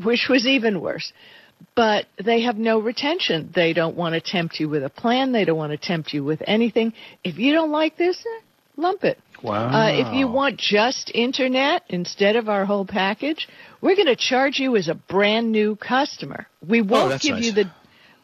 which 0.02 0.28
was 0.28 0.46
even 0.46 0.80
worse. 0.80 1.12
But 1.74 2.06
they 2.22 2.40
have 2.42 2.56
no 2.56 2.78
retention. 2.78 3.50
They 3.54 3.72
don't 3.72 3.96
want 3.96 4.14
to 4.14 4.20
tempt 4.20 4.60
you 4.60 4.68
with 4.68 4.84
a 4.84 4.88
plan. 4.90 5.32
They 5.32 5.44
don't 5.44 5.58
want 5.58 5.72
to 5.72 5.78
tempt 5.78 6.12
you 6.12 6.22
with 6.24 6.40
anything. 6.46 6.92
If 7.24 7.38
you 7.38 7.52
don't 7.52 7.72
like 7.72 7.96
this, 7.96 8.18
eh, 8.24 8.40
lump 8.76 9.02
it. 9.04 9.18
Wow. 9.42 9.68
Uh, 9.70 9.90
if 9.92 10.12
you 10.12 10.28
want 10.28 10.56
just 10.58 11.10
internet 11.14 11.82
instead 11.88 12.36
of 12.36 12.48
our 12.48 12.64
whole 12.64 12.84
package, 12.84 13.48
we're 13.80 13.96
going 13.96 14.06
to 14.06 14.16
charge 14.16 14.58
you 14.60 14.76
as 14.76 14.88
a 14.88 14.94
brand 14.94 15.50
new 15.52 15.74
customer. 15.76 16.46
We 16.66 16.80
won't 16.82 17.10
that's 17.10 17.24
give 17.24 17.36
nice. 17.36 17.44
you 17.44 17.52
the 17.52 17.70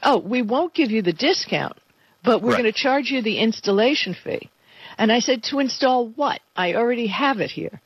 oh, 0.03 0.19
we 0.19 0.43
won't 0.43 0.75
give 0.75 0.91
you 0.91 1.03
the 1.03 1.13
discount, 1.13 1.77
but 2.25 2.41
we're 2.43 2.53
Right. 2.53 2.63
going 2.63 2.73
to 2.73 2.79
charge 2.79 3.11
you 3.11 3.23
the 3.23 3.39
installation 3.39 4.15
fee. 4.15 4.51
And 4.99 5.11
I 5.13 5.19
said 5.21 5.43
to 5.45 5.59
install 5.59 6.09
what? 6.09 6.41
I 6.57 6.75
already 6.75 7.07
have 7.09 7.41
it 7.41 7.51
here. 7.51 7.81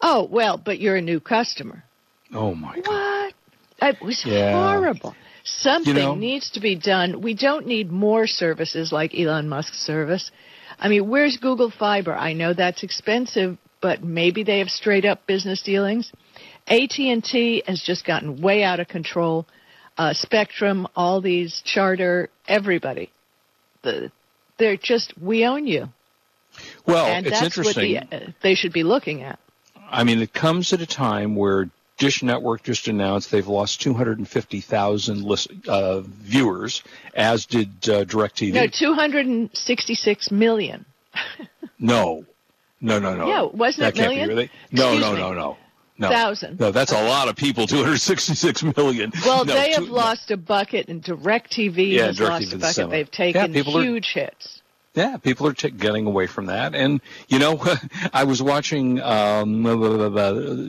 Oh 0.00 0.26
well, 0.30 0.56
but 0.58 0.78
you're 0.80 0.96
a 0.96 1.02
new 1.02 1.20
customer. 1.20 1.84
Oh 2.32 2.54
my 2.54 2.80
God. 2.80 3.32
What? 3.78 3.94
It 3.96 4.02
was 4.02 4.24
Yeah. 4.24 4.52
horrible. 4.52 5.14
Something 5.44 5.96
You 5.96 6.02
know- 6.02 6.14
needs 6.14 6.50
to 6.50 6.60
be 6.60 6.74
done. 6.74 7.20
We 7.20 7.34
don't 7.34 7.66
need 7.66 7.90
more 7.92 8.26
services 8.26 8.92
like 8.92 9.14
Elon 9.18 9.48
Musk's 9.48 9.78
service. 9.80 10.30
I 10.78 10.88
mean, 10.88 11.08
where's 11.08 11.36
Google 11.36 11.70
Fiber? 11.70 12.14
I 12.14 12.32
know 12.32 12.52
that's 12.54 12.82
expensive, 12.82 13.58
but 13.80 14.02
maybe 14.02 14.42
they 14.42 14.58
have 14.60 14.70
straight 14.70 15.04
up 15.04 15.26
business 15.26 15.62
dealings. 15.62 16.10
AT&T 16.66 17.62
has 17.66 17.82
just 17.82 18.04
gotten 18.06 18.40
way 18.40 18.62
out 18.62 18.80
of 18.80 18.88
control. 18.88 19.46
Uh, 19.98 20.12
Spectrum, 20.14 20.88
all 20.96 21.20
these 21.20 21.60
charter, 21.62 22.30
everybody. 22.48 23.10
The, 23.82 24.10
they're 24.58 24.78
just, 24.78 25.12
we 25.20 25.44
own 25.44 25.66
you. 25.66 25.88
Well, 26.86 27.06
and 27.06 27.26
it's 27.26 27.40
that's 27.40 27.56
what 27.56 27.66
interesting. 27.76 28.06
the, 28.10 28.16
uh, 28.28 28.30
they 28.42 28.54
should 28.54 28.72
be 28.72 28.82
looking 28.82 29.22
at. 29.22 29.38
I 29.90 30.04
mean, 30.04 30.20
it 30.20 30.32
comes 30.32 30.72
at 30.72 30.80
a 30.80 30.86
time 30.86 31.34
where 31.36 31.68
Dish 31.98 32.22
Network 32.22 32.62
just 32.64 32.88
announced 32.88 33.30
they've 33.30 33.46
lost 33.46 33.80
250,000 33.82 35.22
list, 35.22 35.48
uh, 35.68 36.00
viewers, 36.00 36.82
as 37.14 37.46
did 37.46 37.68
uh, 37.88 38.04
DirecTV. 38.04 38.52
No, 38.52 38.66
266 38.66 40.30
million. 40.30 40.84
no, 41.78 42.24
no, 42.80 42.98
no, 42.98 43.14
no. 43.14 43.28
Yeah, 43.28 43.42
wasn't 43.42 43.94
that 43.94 43.96
it 43.96 44.00
million? 44.00 44.28
Really. 44.28 44.50
No, 44.72 44.92
Excuse 44.92 45.00
no, 45.00 45.14
no, 45.14 45.32
no. 45.32 45.56
No. 45.96 46.08
Thousand. 46.08 46.58
No, 46.58 46.72
that's 46.72 46.90
a 46.90 47.04
lot 47.04 47.28
of 47.28 47.36
people. 47.36 47.66
266 47.68 48.64
million. 48.76 49.12
Well, 49.24 49.44
No, 49.44 49.54
they 49.54 49.68
two- 49.74 49.82
have 49.82 49.90
lost 49.90 50.30
a 50.32 50.36
bucket, 50.36 50.88
and 50.88 51.00
DirecTV 51.02 51.92
Yeah, 51.92 52.06
has 52.06 52.18
lost 52.18 52.52
a 52.52 52.58
bucket. 52.58 52.90
They've 52.90 53.06
Yeah, 53.06 53.32
taken 53.52 53.56
are- 53.56 53.82
huge 53.82 54.12
hits. 54.12 54.60
Yeah, 54.94 55.16
people 55.16 55.46
are 55.48 55.52
t- 55.52 55.70
getting 55.70 56.06
away 56.06 56.26
from 56.26 56.46
that. 56.46 56.74
And, 56.74 57.00
you 57.28 57.38
know, 57.38 57.62
I 58.12 58.24
was 58.24 58.42
watching 58.42 59.00
um, 59.00 59.64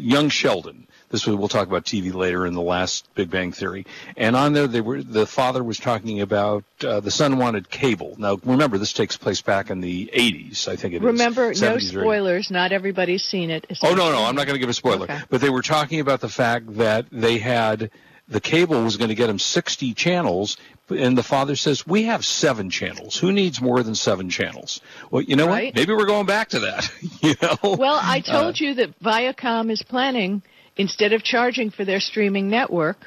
Young 0.01 0.29
Sheldon. 0.29 0.87
This 1.09 1.27
was, 1.27 1.35
we'll 1.35 1.47
talk 1.47 1.67
about 1.67 1.85
TV 1.85 2.13
later 2.13 2.47
in 2.47 2.55
the 2.55 2.61
last 2.61 3.07
Big 3.13 3.29
Bang 3.29 3.51
Theory. 3.51 3.85
And 4.17 4.35
on 4.35 4.53
there, 4.53 4.67
they 4.67 4.81
were, 4.81 5.03
the 5.03 5.27
father 5.27 5.63
was 5.63 5.77
talking 5.77 6.19
about 6.21 6.63
uh, 6.83 6.99
the 6.99 7.11
son 7.11 7.37
wanted 7.37 7.69
cable. 7.69 8.15
Now, 8.17 8.39
remember, 8.43 8.79
this 8.79 8.91
takes 8.91 9.15
place 9.15 9.41
back 9.41 9.69
in 9.69 9.81
the 9.81 10.09
80s, 10.11 10.67
I 10.67 10.75
think 10.75 10.95
it 10.95 10.97
is. 10.97 11.03
Remember, 11.03 11.49
no 11.49 11.51
70s 11.51 11.65
or 11.65 11.77
80s. 11.77 11.89
spoilers. 12.01 12.51
Not 12.51 12.71
everybody's 12.71 13.23
seen 13.23 13.51
it. 13.51 13.67
Oh 13.83 13.93
no, 13.93 14.11
no, 14.11 14.25
I'm 14.25 14.35
not 14.35 14.47
going 14.47 14.55
to 14.55 14.59
give 14.59 14.69
a 14.69 14.73
spoiler. 14.73 15.03
Okay. 15.03 15.21
But 15.29 15.41
they 15.41 15.51
were 15.51 15.61
talking 15.61 15.99
about 15.99 16.21
the 16.21 16.29
fact 16.29 16.75
that 16.77 17.05
they 17.11 17.37
had 17.37 17.91
the 18.27 18.41
cable 18.41 18.83
was 18.83 18.97
going 18.97 19.09
to 19.09 19.15
get 19.15 19.27
them 19.27 19.39
60 19.39 19.93
channels, 19.93 20.57
and 20.89 21.17
the 21.17 21.23
father 21.23 21.55
says, 21.55 21.85
"We 21.87 22.03
have 22.03 22.23
seven 22.25 22.69
channels. 22.69 23.17
Who 23.17 23.31
needs 23.31 23.61
more 23.61 23.81
than 23.83 23.95
seven 23.95 24.29
channels?" 24.29 24.81
Well, 25.11 25.21
you 25.21 25.35
know 25.35 25.47
Right. 25.47 25.65
what? 25.67 25.75
Maybe 25.75 25.93
we're 25.93 26.05
going 26.05 26.25
back 26.27 26.49
to 26.49 26.59
that. 26.61 26.89
you 27.21 27.35
know. 27.41 27.75
Well, 27.77 27.99
I 28.01 28.19
Uh, 28.25 28.31
told 28.31 28.59
you 28.59 28.75
that 28.75 28.99
Viacom 29.01 29.71
is 29.71 29.81
planning, 29.83 30.41
instead 30.77 31.13
of 31.13 31.23
charging 31.23 31.69
for 31.71 31.85
their 31.85 31.99
streaming 31.99 32.49
network, 32.49 32.97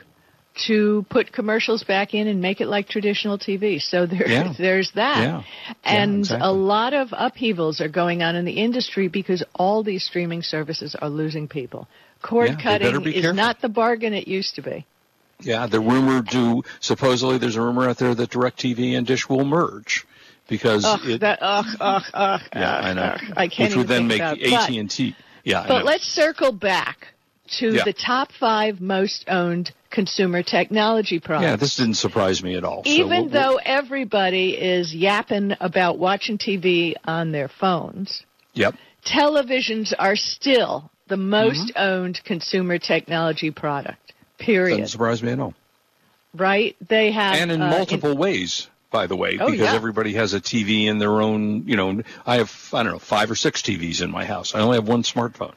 to 0.67 1.07
put 1.09 1.31
commercials 1.31 1.85
back 1.85 2.15
in 2.15 2.27
and 2.27 2.41
make 2.41 2.61
it 2.61 2.67
like 2.67 2.89
traditional 2.89 3.39
TV. 3.39 3.81
So 3.81 4.07
there, 4.07 4.29
Yeah. 4.29 4.53
there's 4.59 4.91
that. 4.93 5.19
Yeah. 5.23 5.43
And 5.85 6.15
Yeah, 6.15 6.19
exactly. 6.19 6.49
a 6.49 6.53
lot 6.53 6.95
of 6.95 7.09
upheavals 7.17 7.81
are 7.81 7.89
going 7.89 8.25
on 8.25 8.35
in 8.35 8.45
the 8.45 8.53
industry 8.55 9.07
because 9.07 9.45
all 9.55 9.85
these 9.85 10.03
streaming 10.03 10.43
services 10.43 10.97
are 10.97 11.09
losing 11.09 11.47
people. 11.47 11.87
Cord 12.23 12.59
cutting 12.61 13.01
be 13.05 13.15
is 13.15 13.33
not 13.35 13.61
the 13.61 13.69
bargain 13.69 14.13
it 14.15 14.27
used 14.27 14.57
to 14.57 14.63
be. 14.63 14.85
Yeah, 15.41 15.67
the 15.67 15.81
rumor 15.81 16.21
do 16.23 16.63
supposedly 16.81 17.39
there's 17.39 17.57
a 17.57 17.63
rumor 17.63 17.89
out 17.89 17.99
there 17.99 18.15
that 18.15 18.31
DirecTV 18.31 18.97
and 18.97 19.07
Dish 19.07 19.29
will 19.29 19.45
merge 19.45 20.07
because 20.49 20.85
Ugh, 20.85 21.01
it. 21.07 21.21
that, 21.21 21.39
ugh, 21.41 21.67
ugh, 21.81 22.03
ugh, 22.13 22.41
yeah, 22.55 22.77
ugh, 22.77 22.85
I 22.85 22.93
know. 22.95 23.03
ugh. 23.03 23.21
I 23.37 23.49
can't 23.49 23.71
Which 23.71 23.77
would 23.77 23.89
then 23.89 24.09
make 24.09 24.21
AT 24.21 24.71
and 24.71 24.91
T. 24.91 25.15
Yeah, 25.45 25.65
But 25.69 25.85
let's 25.85 26.05
circle 26.05 26.53
back 26.53 27.09
to 27.59 27.73
Yeah. 27.73 27.85
the 27.85 27.93
top 27.93 28.33
five 28.33 28.81
most 28.81 29.25
owned 29.29 29.71
consumer 29.91 30.43
technology 30.43 31.19
products. 31.21 31.45
yeah, 31.49 31.57
this 31.57 31.77
didn't 31.77 31.95
surprise 31.95 32.43
me 32.43 32.57
at 32.57 32.65
all. 32.65 32.83
So 32.85 32.91
Even 32.91 33.09
we'll- 33.09 33.21
we'll- 33.25 33.29
though 33.29 33.61
everybody 33.65 34.51
is 34.57 34.95
yapping 34.95 35.55
about 35.61 35.99
watching 35.99 36.37
TV 36.37 36.95
on 37.05 37.31
their 37.33 37.49
phones, 37.49 38.25
Yep. 38.55 38.75
televisions 39.07 39.93
are 39.99 40.17
still 40.17 40.91
the 41.07 41.17
most 41.17 41.69
Mm-hmm. 41.69 41.83
owned 41.83 42.21
consumer 42.25 42.77
technology 42.79 43.51
product. 43.51 44.13
Period. 44.39 44.79
Doesn't 44.79 44.89
surprise 44.93 45.23
me 45.23 45.33
at 45.33 45.41
all. 45.41 45.55
right? 46.35 46.77
They 46.87 47.11
have 47.13 47.35
and 47.35 47.51
in 47.53 47.61
uh, 47.63 47.71
multiple 47.71 48.17
ways 48.17 48.69
by 48.91 49.07
the 49.07 49.17
way 49.17 49.37
Oh, 49.41 49.47
because 49.51 49.61
yeah. 49.67 49.75
everybody 49.75 50.15
has 50.15 50.33
a 50.33 50.41
tv 50.41 50.87
in 50.87 50.97
their 50.99 51.21
own 51.21 51.69
you 51.69 51.77
know 51.77 52.01
i 52.25 52.37
have 52.37 52.51
i 52.73 52.83
don't 52.83 52.93
know 52.93 52.99
five 52.99 53.31
or 53.31 53.35
six 53.35 53.61
tvs 53.61 54.01
in 54.01 54.11
my 54.11 54.25
house 54.25 54.55
i 54.55 54.61
only 54.61 54.79
have 54.79 54.89
one 54.89 55.03
smartphone 55.03 55.53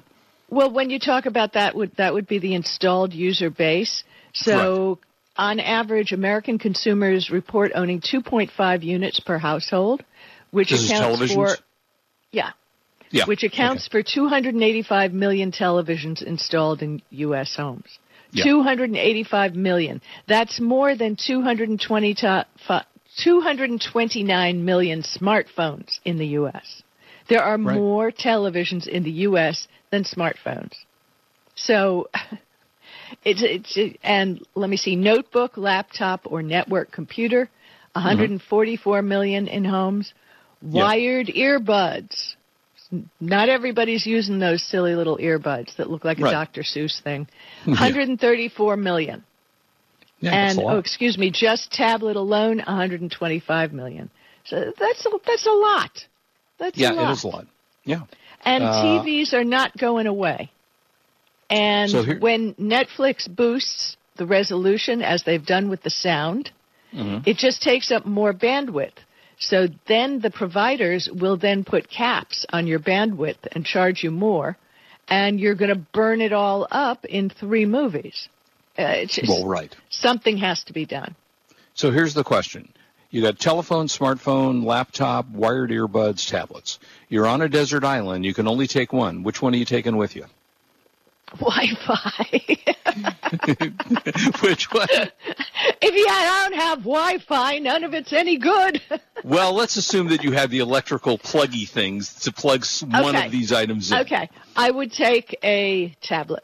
Well, 0.49 0.69
when 0.69 0.89
you 0.89 0.99
talk 0.99 1.25
about 1.25 1.53
that, 1.53 1.73
would 1.75 1.95
that 1.95 2.13
would 2.13 2.27
be 2.27 2.39
the 2.39 2.55
installed 2.55 3.13
user 3.13 3.49
base. 3.49 4.03
So, 4.33 4.99
on 5.37 5.61
average, 5.61 6.11
American 6.11 6.59
consumers 6.59 7.29
report 7.29 7.71
owning 7.73 8.01
2.5 8.01 8.83
units 8.83 9.21
per 9.21 9.37
household, 9.37 10.03
which 10.51 10.71
this 10.71 10.89
accounts 10.91 11.33
for 11.33 11.55
yeah, 12.33 12.51
yeah 13.11 13.23
which 13.25 13.43
accounts 13.43 13.87
for 13.87 14.03
285 14.03 15.13
million 15.13 15.51
televisions 15.53 16.21
installed 16.21 16.81
in 16.81 17.01
U.S. 17.11 17.55
homes. 17.55 17.97
Yeah. 18.31 18.43
285 18.45 19.55
million. 19.55 20.01
That's 20.27 20.59
more 20.59 20.95
than 20.95 21.15
220 21.15 22.13
to, 22.15 22.45
229 23.17 24.65
million 24.65 25.03
smartphones 25.03 25.99
in 26.05 26.17
the 26.17 26.27
U.S. 26.27 26.83
There 27.27 27.43
are 27.43 27.57
Right. 27.57 27.75
more 27.75 28.11
televisions 28.11 28.87
in 28.87 29.03
the 29.03 29.11
U.S. 29.27 29.67
than 29.89 30.03
smartphones. 30.03 30.73
So, 31.55 32.09
it's, 33.23 33.41
it's, 33.43 33.97
and 34.03 34.41
let 34.55 34.69
me 34.69 34.77
see, 34.77 34.95
notebook, 34.95 35.57
laptop, 35.57 36.21
or 36.25 36.41
network 36.41 36.91
computer, 36.91 37.49
mm-hmm. 37.95 38.07
144 38.07 39.01
million 39.01 39.47
in 39.47 39.65
homes. 39.65 40.13
Wired 40.61 41.27
earbuds. 41.27 42.35
Not 43.19 43.47
everybody's 43.49 44.05
using 44.05 44.39
those 44.39 44.61
silly 44.63 44.95
little 44.95 45.17
earbuds 45.17 45.75
that 45.77 45.89
look 45.89 46.03
like 46.03 46.19
a 46.19 46.23
Right. 46.23 46.31
Dr. 46.31 46.61
Seuss 46.63 47.01
thing. 47.01 47.27
134 47.65 48.77
million. 48.77 49.23
yeah 50.19 50.31
And 50.33 50.59
oh, 50.59 50.77
excuse 50.77 51.17
me, 51.17 51.31
just 51.31 51.71
tablet 51.71 52.15
alone, 52.17 52.57
125 52.57 53.73
million. 53.73 54.09
So 54.43 54.73
that's 54.77 55.05
a, 55.05 55.09
that's 55.25 55.45
a 55.45 55.51
lot. 55.51 56.05
That's 56.57 56.77
yeah 56.77 56.91
a 56.91 56.93
lot. 56.93 57.09
it 57.09 57.13
is 57.13 57.23
a 57.23 57.27
lot 57.27 57.47
yeah 57.85 58.01
And 58.45 58.63
Uh, 58.63 58.83
TVs 58.83 59.33
are 59.33 59.43
not 59.43 59.75
going 59.77 60.07
away. 60.07 60.51
And 61.49 61.89
So 61.91 62.03
here- 62.03 62.19
when 62.19 62.53
Netflix 62.55 63.33
boosts 63.33 63.97
the 64.17 64.25
resolution, 64.25 65.01
as 65.01 65.23
they've 65.23 65.45
done 65.45 65.69
with 65.69 65.81
the 65.83 65.89
sound, 65.89 66.51
Mhm. 66.93 67.25
it 67.25 67.37
just 67.37 67.61
takes 67.61 67.89
up 67.91 68.05
more 68.05 68.33
bandwidth. 68.33 68.97
So 69.41 69.67
then 69.87 70.19
the 70.19 70.29
providers 70.29 71.09
will 71.11 71.35
then 71.35 71.63
put 71.63 71.89
caps 71.89 72.45
on 72.53 72.67
your 72.67 72.79
bandwidth 72.79 73.47
and 73.51 73.65
charge 73.65 74.03
you 74.03 74.11
more, 74.11 74.55
and 75.07 75.39
you're 75.39 75.55
going 75.55 75.73
to 75.73 75.83
burn 75.93 76.21
it 76.21 76.31
all 76.31 76.67
up 76.69 77.05
in 77.05 77.29
three 77.29 77.65
movies. 77.65 78.29
Uh, 78.77 79.01
it's 79.03 79.15
just, 79.15 79.27
well 79.27 79.45
right. 79.45 79.75
something 79.89 80.37
has 80.37 80.63
to 80.65 80.73
be 80.73 80.85
done. 80.85 81.15
so 81.73 81.91
here's 81.91 82.13
the 82.13 82.23
question. 82.23 82.71
You 83.09 83.21
got 83.21 83.39
telephone 83.39 83.87
smartphone 83.87 84.63
laptop 84.63 85.27
wired 85.29 85.71
earbuds 85.71 86.29
tablets. 86.29 86.79
You're 87.09 87.27
on 87.27 87.41
a 87.41 87.49
desert 87.49 87.83
island. 87.83 88.23
You 88.23 88.33
can 88.33 88.47
only 88.47 88.67
take 88.67 88.93
one. 88.93 89.23
Which 89.23 89.41
one 89.41 89.53
are 89.53 89.57
you 89.57 89.65
taking 89.65 89.97
with 89.97 90.15
you 90.15 90.25
Wi-Fi. 91.39 92.41
which 94.41 94.71
one 94.71 94.87
if 95.81 95.95
you 95.95 96.05
don't 96.05 96.53
have 96.55 96.79
Wi-Fi, 96.79 97.59
none 97.59 97.83
of 97.83 97.93
it's 97.93 98.11
any 98.13 98.37
good. 98.37 98.81
well 99.23 99.53
let's 99.53 99.77
assume 99.77 100.07
that 100.09 100.23
you 100.23 100.31
have 100.31 100.49
the 100.49 100.59
electrical 100.59 101.17
pluggy 101.17 101.67
things 101.67 102.13
to 102.23 102.31
plug 102.31 102.65
one 102.89 103.15
Okay. 103.15 103.25
of 103.25 103.31
these 103.31 103.51
items 103.51 103.91
in 103.91 103.99
okay, 103.99 104.29
I 104.55 104.71
would 104.71 104.91
take 104.91 105.37
a 105.43 105.95
tablet. 106.01 106.43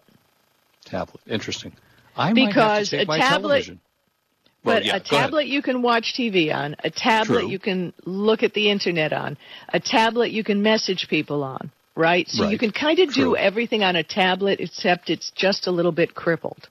tablet 0.86 1.22
interesting 1.28 1.74
I 2.16 2.34
might 2.34 2.40
have 2.40 2.48
Because 2.54 2.90
to 2.90 2.98
take 2.98 3.08
a 3.08 3.12
my 3.12 3.18
tablet- 3.20 3.42
television. 3.50 3.80
Well, 4.64 4.78
But 4.78 4.86
yeah, 4.86 4.96
a 4.96 5.00
go 5.00 5.04
ahead. 5.16 5.26
tablet 5.26 5.48
you 5.48 5.62
can 5.62 5.82
watch 5.82 6.14
TV 6.18 6.54
on, 6.54 6.76
a 6.84 6.90
tablet 6.90 7.42
True. 7.42 7.50
you 7.50 7.60
can 7.60 7.94
look 8.06 8.42
at 8.44 8.54
the 8.54 8.70
internet 8.70 9.14
on, 9.14 9.38
a 9.70 9.80
tablet 9.80 10.32
you 10.32 10.44
can 10.44 10.62
message 10.62 11.08
people 11.10 11.44
on, 11.44 11.72
right? 11.98 12.28
So 12.30 12.48
you 12.48 12.58
can 12.58 12.72
kind 12.72 13.00
of 13.00 13.14
do 13.14 13.36
everything 13.36 13.84
on 13.84 13.96
a 13.96 14.04
tablet 14.04 14.60
except 14.60 15.10
it's 15.10 15.32
just 15.32 15.68
a 15.68 15.72
little 15.72 15.92
bit 15.92 16.16
crippled. 16.16 16.70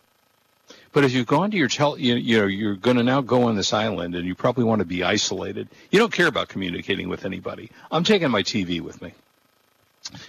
But 0.92 1.04
if 1.04 1.12
you've 1.12 1.26
gone 1.26 1.50
to 1.50 1.56
your 1.58 1.68
tel, 1.68 1.98
you, 1.98 2.14
you 2.14 2.38
know, 2.38 2.46
you're 2.46 2.74
going 2.74 2.96
to 2.96 3.02
now 3.02 3.20
go 3.20 3.42
on 3.42 3.54
this 3.56 3.74
island, 3.74 4.14
and 4.14 4.26
you 4.26 4.34
probably 4.34 4.64
want 4.64 4.78
to 4.78 4.86
be 4.86 5.04
isolated. 5.04 5.68
You 5.90 5.98
don't 5.98 6.12
care 6.12 6.26
about 6.26 6.48
communicating 6.48 7.10
with 7.10 7.26
anybody. 7.26 7.70
I'm 7.90 8.02
taking 8.02 8.30
my 8.30 8.42
TV 8.42 8.80
with 8.80 9.02
me 9.02 9.12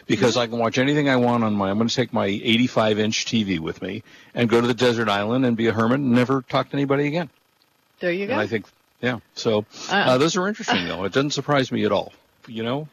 because 0.07 0.31
Mm-hmm. 0.33 0.39
I 0.41 0.47
can 0.47 0.57
watch 0.59 0.77
anything 0.77 1.07
I 1.07 1.15
want 1.15 1.43
on 1.45 1.53
my. 1.53 1.69
I'm 1.69 1.77
going 1.77 1.87
to 1.87 1.95
take 1.95 2.11
my 2.11 2.25
85 2.25 2.99
inch 2.99 3.25
TV 3.25 3.59
with 3.59 3.81
me 3.81 4.03
and 4.33 4.49
go 4.49 4.59
to 4.59 4.67
the 4.67 4.73
desert 4.73 5.07
island 5.07 5.45
and 5.45 5.55
be 5.55 5.67
a 5.67 5.71
hermit 5.71 5.99
and 5.99 6.11
never 6.11 6.41
talk 6.41 6.69
to 6.69 6.73
anybody 6.73 7.07
again. 7.07 7.29
There 7.99 8.11
you 8.11 8.23
And 8.23 8.31
go. 8.31 8.39
I 8.39 8.47
think, 8.47 8.65
yeah. 9.01 9.19
So 9.35 9.65
Uh, 9.89 9.93
uh, 9.95 10.17
those 10.17 10.35
are 10.35 10.47
interesting, 10.49 10.85
though. 10.87 11.05
It 11.05 11.13
doesn't 11.13 11.31
surprise 11.31 11.71
me 11.71 11.85
at 11.85 11.91
all. 11.93 12.11
You 12.47 12.63
know, 12.63 12.87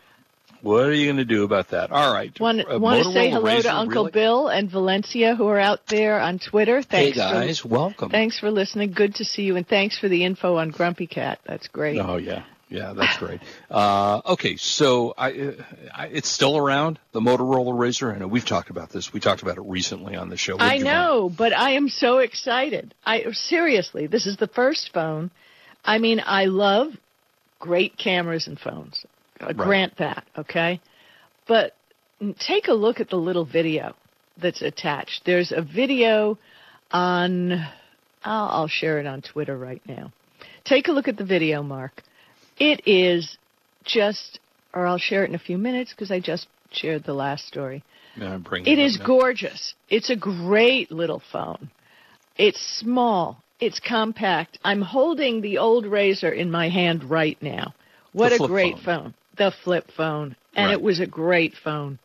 what 0.64 0.84
are 0.86 0.92
you 0.92 1.06
going 1.06 1.18
to 1.18 1.24
do 1.24 1.44
about 1.44 1.68
that? 1.70 1.90
All 1.92 2.12
right. 2.12 2.38
Want, 2.40 2.60
Uh, 2.68 2.78
want 2.78 3.04
to 3.04 3.12
say 3.12 3.30
hello 3.30 3.60
to 3.60 3.74
Uncle 3.74 4.04
really? 4.04 4.12
Bill 4.12 4.48
and 4.48 4.70
Valencia 4.70 5.34
who 5.36 5.46
are 5.46 5.60
out 5.60 5.86
there 5.88 6.18
on 6.18 6.38
Twitter. 6.38 6.78
Hey 6.78 7.12
Thanks 7.12 7.18
guys, 7.18 7.58
For, 7.60 7.68
welcome. 7.68 8.10
thanks 8.10 8.38
for 8.38 8.50
listening. 8.50 8.92
Good 8.92 9.16
to 9.16 9.24
see 9.24 9.42
you, 9.42 9.56
and 9.56 9.66
thanks 9.68 9.98
for 9.98 10.08
the 10.08 10.24
info 10.24 10.56
on 10.56 10.70
Grumpy 10.70 11.06
Cat. 11.06 11.38
That's 11.46 11.68
great. 11.68 11.98
Oh 11.98 12.16
yeah, 12.16 12.44
yeah, 12.70 12.92
that's 12.94 13.18
great. 13.18 13.40
Uh, 13.70 14.20
okay, 14.26 14.56
so 14.56 15.14
I, 15.18 15.32
uh, 15.32 15.52
I, 15.92 16.06
it's 16.06 16.28
still 16.28 16.56
around 16.56 17.00
the 17.12 17.20
Motorola 17.20 17.76
Razor. 17.76 18.12
I 18.12 18.18
know 18.18 18.28
we've 18.28 18.44
talked 18.44 18.70
about 18.70 18.90
this. 18.90 19.12
We 19.12 19.18
talked 19.18 19.42
about 19.42 19.56
it 19.56 19.62
recently 19.62 20.14
on 20.14 20.28
the 20.28 20.36
show. 20.36 20.54
What 20.54 20.62
I 20.62 20.78
know, 20.78 21.28
but 21.28 21.52
I 21.52 21.72
am 21.72 21.88
so 21.88 22.18
excited. 22.18 22.94
I 23.04 23.24
seriously, 23.32 24.06
this 24.06 24.26
is 24.26 24.36
the 24.36 24.46
first 24.46 24.92
phone. 24.94 25.30
I 25.84 25.98
mean, 25.98 26.22
I 26.24 26.44
love 26.44 26.92
great 27.58 27.96
cameras 27.98 28.46
and 28.46 28.58
phones. 28.58 29.04
Uh, 29.40 29.52
Grant 29.52 29.96
that, 29.98 30.24
okay? 30.38 30.80
but 31.46 31.74
take 32.38 32.68
a 32.68 32.72
look 32.72 33.00
at 33.00 33.10
the 33.10 33.16
little 33.16 33.44
video 33.44 33.94
that's 34.40 34.62
attached. 34.62 35.22
There's 35.26 35.52
a 35.52 35.62
video 35.62 36.38
on, 36.90 37.52
I'll, 38.24 38.48
I'll 38.48 38.68
share 38.68 38.98
it 38.98 39.06
on 39.06 39.22
Twitter 39.22 39.56
right 39.56 39.82
now. 39.86 40.12
Take 40.64 40.88
a 40.88 40.92
look 40.92 41.08
at 41.08 41.16
the 41.16 41.24
video, 41.24 41.62
Mark. 41.62 42.02
It 42.58 42.86
is 42.86 43.36
just, 43.84 44.38
or 44.72 44.86
I'll 44.86 44.98
share 44.98 45.24
it 45.24 45.28
in 45.28 45.34
a 45.34 45.40
few 45.40 45.58
minutes 45.58 45.90
because 45.90 46.10
I 46.10 46.20
just 46.20 46.46
shared 46.70 47.04
the 47.04 47.14
last 47.14 47.46
story. 47.46 47.82
Bring 48.44 48.66
It 48.66 48.78
is 48.78 48.98
now. 48.98 49.06
gorgeous. 49.06 49.74
It's 49.90 50.08
a 50.10 50.16
great 50.16 50.90
little 50.90 51.22
phone. 51.32 51.70
It's 52.36 52.60
small. 52.78 53.42
It's 53.60 53.80
compact. 53.80 54.58
I'm 54.64 54.82
holding 54.82 55.40
the 55.40 55.58
old 55.58 55.84
Razor 55.84 56.30
in 56.30 56.50
my 56.50 56.68
hand 56.68 57.04
right 57.10 57.36
now. 57.42 57.74
What 58.12 58.32
a 58.32 58.38
great 58.38 58.76
phone. 58.76 58.84
phone. 58.84 59.14
The 59.36 59.50
flip 59.64 59.90
phone. 59.96 60.36
And 60.56 60.66
Right. 60.66 60.72
it 60.74 60.82
was 60.82 61.00
a 61.00 61.06
great 61.06 61.54
phone. 61.56 61.98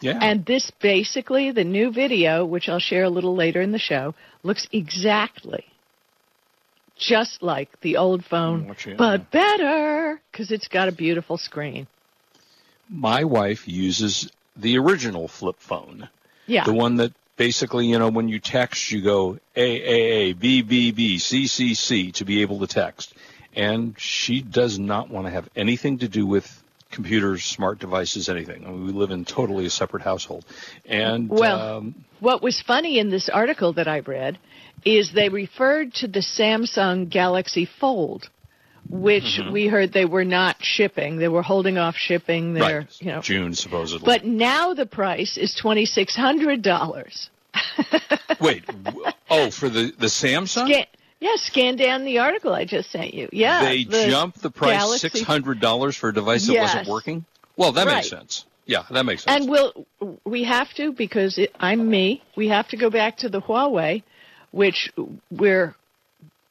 Yeah. 0.00 0.18
And 0.20 0.46
this 0.46 0.70
basically, 0.80 1.50
the 1.50 1.64
new 1.64 1.92
video, 1.92 2.44
which 2.46 2.68
I'll 2.68 2.78
share 2.78 3.04
a 3.04 3.10
little 3.10 3.34
later 3.34 3.60
in 3.60 3.72
the 3.72 3.78
show, 3.78 4.14
looks 4.42 4.66
exactly 4.72 5.64
just 6.96 7.42
like 7.42 7.80
the 7.80 7.96
old 7.96 8.24
phone, 8.24 8.70
it 8.86 8.96
but 8.98 9.30
better 9.30 10.20
because 10.30 10.50
it's 10.50 10.68
got 10.68 10.88
a 10.88 10.92
beautiful 10.92 11.38
screen. 11.38 11.86
my 12.90 13.24
wife 13.24 13.66
uses 13.68 14.30
the 14.56 14.76
original 14.76 15.28
flip 15.28 15.56
phone. 15.58 16.08
Yeah. 16.46 16.64
The 16.64 16.72
one 16.72 16.96
that 16.96 17.12
basically, 17.36 17.86
you 17.86 17.98
know, 17.98 18.10
when 18.10 18.28
you 18.28 18.38
text, 18.40 18.90
you 18.90 19.00
go 19.00 19.38
A, 19.56 19.62
A, 19.62 20.12
A, 20.20 20.32
B, 20.34 20.60
B, 20.62 20.90
B, 20.90 21.18
C, 21.18 21.46
C, 21.46 21.74
C 21.74 22.12
to 22.12 22.24
be 22.24 22.42
able 22.42 22.58
to 22.60 22.66
text. 22.66 23.14
And 23.54 23.94
she 23.98 24.42
does 24.42 24.78
not 24.78 25.08
want 25.08 25.26
to 25.26 25.30
have 25.30 25.48
anything 25.56 25.98
to 25.98 26.08
do 26.08 26.26
with 26.26 26.62
computers, 26.90 27.44
smart 27.44 27.78
devices, 27.78 28.28
anything. 28.28 28.64
I 28.66 28.70
mean, 28.70 28.86
we 28.86 28.92
live 28.92 29.10
in 29.10 29.24
totally 29.24 29.66
a 29.66 29.70
separate 29.70 30.02
household. 30.02 30.44
And, 30.86 31.28
Well- 31.28 31.60
um, 31.78 31.94
What 32.20 32.42
was 32.42 32.60
funny 32.60 32.98
in 32.98 33.10
this 33.10 33.28
article 33.28 33.72
that 33.74 33.88
I 33.88 34.00
read 34.00 34.38
is 34.84 35.12
they 35.12 35.28
referred 35.28 35.94
to 35.94 36.08
the 36.08 36.20
Samsung 36.20 37.08
Galaxy 37.08 37.66
Fold, 37.66 38.28
which 38.88 39.38
Mm-hmm. 39.38 39.52
we 39.52 39.66
heard 39.68 39.92
they 39.92 40.04
were 40.06 40.24
not 40.24 40.56
shipping. 40.60 41.18
They 41.18 41.28
were 41.28 41.42
holding 41.42 41.78
off 41.78 41.96
shipping 41.96 42.54
their, 42.54 42.78
right, 42.80 43.00
you 43.00 43.12
know. 43.12 43.20
June 43.20 43.54
supposedly. 43.54 44.04
But 44.06 44.24
now 44.24 44.74
the 44.74 44.86
price 44.86 45.36
is 45.36 45.54
twenty 45.54 45.84
six 45.86 46.16
hundred 46.16 46.62
dollars. 46.62 47.30
Wait, 48.40 48.64
oh, 49.28 49.50
for 49.50 49.68
the, 49.68 49.92
the 49.98 50.06
Samsung? 50.06 50.66
Scan, 50.68 50.86
yeah, 51.20 51.36
scan 51.36 51.76
down 51.76 52.04
the 52.04 52.18
article 52.18 52.52
I 52.52 52.64
just 52.64 52.90
sent 52.90 53.14
you. 53.14 53.28
Yeah, 53.32 53.62
they 53.62 53.84
the 53.84 54.06
jumped 54.08 54.42
the 54.42 54.50
price 54.50 54.78
Galaxy- 54.78 55.08
six 55.08 55.20
hundred 55.20 55.60
dollars 55.60 55.96
for 55.96 56.08
a 56.08 56.14
device 56.14 56.46
that 56.46 56.58
wasn't 56.58 56.88
working. 56.88 57.24
Well, 57.56 57.72
that 57.72 57.86
makes 57.86 58.08
sense. 58.08 58.46
Yeah, 58.66 58.84
that 58.90 59.04
makes 59.04 59.24
sense. 59.24 59.42
And 59.42 59.50
we'll 59.50 59.86
we 60.24 60.44
have 60.44 60.72
to 60.74 60.92
because 60.92 61.38
it, 61.38 61.54
I'm 61.58 61.88
me. 61.88 62.22
We 62.36 62.48
have 62.48 62.68
to 62.68 62.76
go 62.76 62.88
back 62.88 63.18
to 63.18 63.28
the 63.28 63.40
Huawei, 63.40 64.02
which 64.50 64.90
we're 65.30 65.74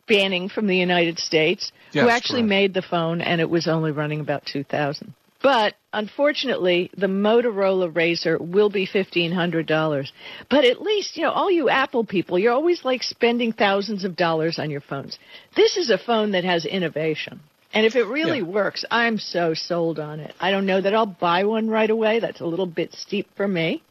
banning 0.07 0.49
from 0.49 0.67
the 0.67 0.75
United 0.75 1.17
States, 1.17 1.71
who 1.93 2.09
actually 2.09 2.41
correct. 2.41 2.49
made 2.49 2.73
the 2.73 2.81
phone, 2.81 3.21
and 3.21 3.39
it 3.41 3.49
was 3.49 3.67
only 3.67 3.91
running 3.91 4.19
about 4.19 4.45
two 4.45 4.63
thousand. 4.63 5.13
But 5.41 5.75
unfortunately, 5.93 6.91
the 6.97 7.07
Motorola 7.07 7.95
Razor 7.95 8.37
will 8.39 8.69
be 8.69 8.85
fifteen 8.85 9.31
hundred 9.31 9.67
dollars. 9.67 10.11
But 10.49 10.65
at 10.65 10.81
least 10.81 11.15
you 11.15 11.23
know 11.23 11.31
all 11.31 11.49
you 11.49 11.69
Apple 11.69 12.03
people, 12.03 12.37
you're 12.37 12.53
always 12.53 12.83
like 12.83 13.03
spending 13.03 13.53
thousands 13.53 14.03
of 14.03 14.15
dollars 14.15 14.59
on 14.59 14.69
your 14.69 14.81
phones. 14.81 15.17
This 15.55 15.77
is 15.77 15.89
a 15.89 15.97
phone 15.97 16.31
that 16.31 16.43
has 16.43 16.65
innovation. 16.65 17.39
And 17.73 17.85
if 17.85 17.95
it 17.95 18.05
really 18.05 18.39
Yeah. 18.39 18.45
works, 18.45 18.83
I'm 18.89 19.17
so 19.19 19.53
sold 19.53 19.99
on 19.99 20.19
it. 20.19 20.33
I 20.39 20.51
don't 20.51 20.65
know 20.65 20.81
that 20.81 20.93
I'll 20.95 21.05
buy 21.05 21.43
one 21.43 21.69
right 21.69 21.89
away. 21.89 22.19
That's 22.19 22.41
a 22.41 22.45
little 22.45 22.65
bit 22.65 22.93
steep 22.93 23.27
for 23.35 23.47
me. 23.47 23.83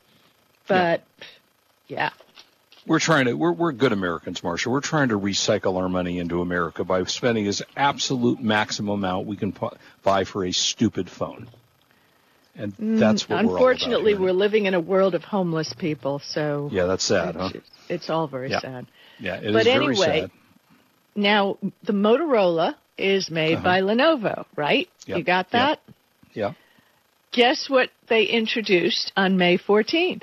But 0.67 1.03
yeah. 1.87 2.11
We're 2.89 2.99
trying 2.99 3.27
to 3.27 3.35
we're 3.35 3.53
we're 3.53 3.73
good 3.73 3.93
Americans, 3.93 4.41
Marsha. 4.41 4.67
We're 4.69 4.81
trying 4.81 5.09
to 5.11 5.19
recycle 5.19 5.77
our 5.77 5.89
money 5.89 6.19
into 6.19 6.41
America 6.41 6.85
by 6.85 7.05
spending 7.05 7.47
as 7.47 7.63
absolute 7.77 8.41
maximum 8.43 8.95
amount 8.95 9.27
we 9.27 9.37
can 9.37 9.53
pu- 9.53 9.71
buy 10.03 10.25
for 10.25 10.45
a 10.45 10.53
stupid 10.53 11.09
phone. 11.11 11.49
And 12.57 12.73
that's 13.01 13.29
what 13.29 13.37
Mm, 13.39 13.41
Unfortunately, 13.51 14.15
we're 14.15 14.21
we're 14.27 14.33
living 14.33 14.67
in 14.67 14.75
a 14.75 14.81
world 14.81 15.15
of 15.15 15.23
homeless 15.23 15.73
people, 15.79 16.19
so 16.21 16.69
Yeah, 16.73 16.87
that's 16.87 17.05
sad, 17.05 17.37
huh? 17.37 17.51
it's, 17.55 17.71
it's 17.89 18.11
all 18.11 18.27
very 18.27 18.51
Yeah. 18.51 18.61
sad. 18.61 18.87
Yeah, 19.21 19.37
it 19.37 19.45
is 19.47 19.53
but 19.53 19.65
very 19.65 19.87
anyway, 19.87 20.21
sad. 20.23 20.31
Now, 21.15 21.59
the 21.85 21.93
Motorola 21.93 22.75
is 22.97 23.31
made 23.31 23.57
Uh-huh. 23.57 23.65
by 23.65 23.81
Lenovo, 23.83 24.45
right? 24.57 24.89
Yep, 25.07 25.19
You 25.19 25.25
got 25.25 25.47
yep. 25.47 25.51
that? 25.53 25.81
Yeah. 26.33 26.53
Guess 27.33 27.69
what 27.69 27.91
they 28.09 28.25
introduced 28.25 29.13
on 29.17 29.37
May 29.37 29.59
14th? 29.59 30.23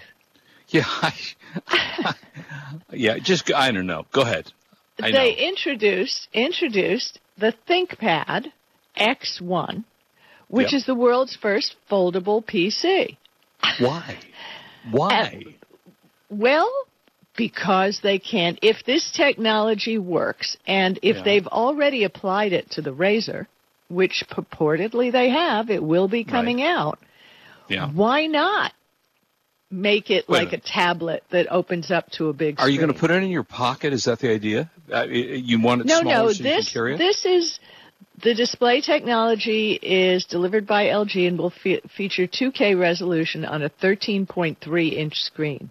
Yeah. 0.70 0.84
I, 1.02 1.14
yeah, 2.92 3.18
just 3.20 3.52
I 3.54 3.72
don't 3.72 3.88
know. 3.88 4.06
Go 4.12 4.22
ahead. 4.22 4.52
I 5.02 5.12
they 5.12 5.36
know. 5.36 5.48
introduced 5.50 6.28
introduced 6.34 7.20
the 7.38 7.54
ThinkPad 7.68 8.52
X1, 8.98 9.84
which 10.48 10.72
Yep. 10.72 10.78
is 10.78 10.86
the 10.86 10.96
world's 10.96 11.36
first 11.36 11.76
foldable 11.90 12.44
PC. 12.46 13.18
Why? 13.80 14.18
Why? 14.92 15.44
Well, 16.30 16.72
because 17.36 18.00
they 18.02 18.20
can. 18.20 18.58
If 18.62 18.84
this 18.86 19.12
technology 19.12 19.98
works, 19.98 20.56
and 20.68 20.98
if 21.02 21.18
Yeah. 21.18 21.24
they've 21.24 21.48
already 21.48 22.04
applied 22.04 22.54
it 22.54 22.72
to 22.72 22.82
the 22.82 22.94
Razor, 22.94 23.48
which 23.90 24.24
purportedly 24.30 25.12
they 25.12 25.30
have, 25.30 25.70
it 25.70 25.84
will 25.84 26.08
be 26.08 26.24
coming 26.24 26.62
out. 26.64 27.00
yeah. 27.68 27.88
Why 27.90 28.28
not 28.28 28.72
make 29.76 30.10
it 30.10 30.28
Wait 30.30 30.38
like 30.40 30.48
a 30.48 30.52
minute. 30.52 30.66
tablet 30.66 31.24
that 31.32 31.52
opens 31.52 31.92
up 31.92 32.10
to 32.12 32.30
a 32.30 32.34
big? 32.34 32.60
Are 32.60 32.70
you 32.70 32.80
going 32.80 32.94
to 32.94 33.00
put 33.00 33.12
it 33.12 33.22
in 33.22 33.30
your 33.30 33.44
pocket? 33.44 33.94
Is 33.94 34.06
that 34.06 34.20
the 34.20 34.30
idea? 34.32 34.70
Uh, 34.94 35.04
you 35.04 35.60
want 35.62 35.82
it 35.82 35.88
No, 35.88 36.00
smaller 36.02 36.16
no. 36.28 36.32
so 36.32 36.38
you 36.44 36.50
can 36.50 36.58
this 36.58 36.74
carry 36.74 36.96
it? 36.96 36.98
this 36.98 37.26
is 37.26 37.60
the 38.24 38.34
display 38.34 38.82
technology 38.82 39.74
is 39.74 40.26
delivered 40.26 40.66
by 40.66 40.86
LG 40.86 41.28
and 41.28 41.38
will 41.38 41.50
fe- 41.50 41.82
feature 41.96 42.28
2K 42.28 42.80
resolution 42.80 43.44
on 43.46 43.62
a 43.62 43.70
13.3 43.70 44.94
inch 44.94 45.22
screen. 45.22 45.70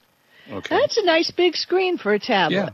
okay. 0.50 0.76
That's 0.78 0.96
a 0.98 1.04
nice 1.04 1.30
big 1.30 1.56
screen 1.56 1.96
for 1.98 2.12
a 2.12 2.18
tablet. 2.18 2.56
Yeah. 2.56 2.68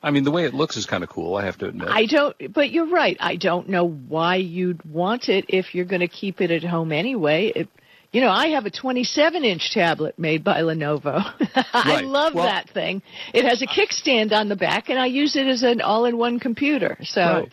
I 0.00 0.12
mean, 0.12 0.22
the 0.22 0.30
way 0.30 0.44
it 0.44 0.54
looks 0.54 0.76
is 0.76 0.86
kind 0.86 1.02
of 1.02 1.10
cool. 1.10 1.34
I 1.34 1.44
have 1.44 1.58
to 1.58 1.66
admit. 1.66 1.88
I 1.90 2.06
don't, 2.06 2.52
but 2.52 2.70
you're 2.70 2.86
right. 2.88 3.16
I 3.18 3.34
don't 3.34 3.68
know 3.68 3.84
why 3.88 4.36
you'd 4.36 4.84
want 4.84 5.28
it 5.28 5.46
if 5.48 5.74
you're 5.74 5.84
going 5.86 6.00
to 6.02 6.06
keep 6.08 6.40
it 6.40 6.52
at 6.52 6.62
home 6.62 6.92
anyway. 6.92 7.46
It, 7.56 7.68
you 8.12 8.20
know, 8.20 8.30
I 8.30 8.48
have 8.48 8.64
a 8.66 8.70
27 8.70 9.44
inch 9.44 9.72
tablet 9.72 10.18
made 10.18 10.42
by 10.44 10.60
Lenovo. 10.62 11.22
I 11.72 12.00
love 12.00 12.34
Well- 12.34 12.46
that 12.46 12.70
thing. 12.70 13.02
It 13.34 13.44
has 13.44 13.62
a 13.62 13.66
kickstand 13.66 14.32
on 14.32 14.48
the 14.48 14.56
back, 14.56 14.88
and 14.88 14.98
I 14.98 15.06
use 15.06 15.36
it 15.36 15.46
as 15.46 15.62
an 15.62 15.80
all 15.80 16.04
in 16.06 16.16
one 16.16 16.40
computer. 16.40 16.96
So, 17.02 17.20
Right. 17.22 17.52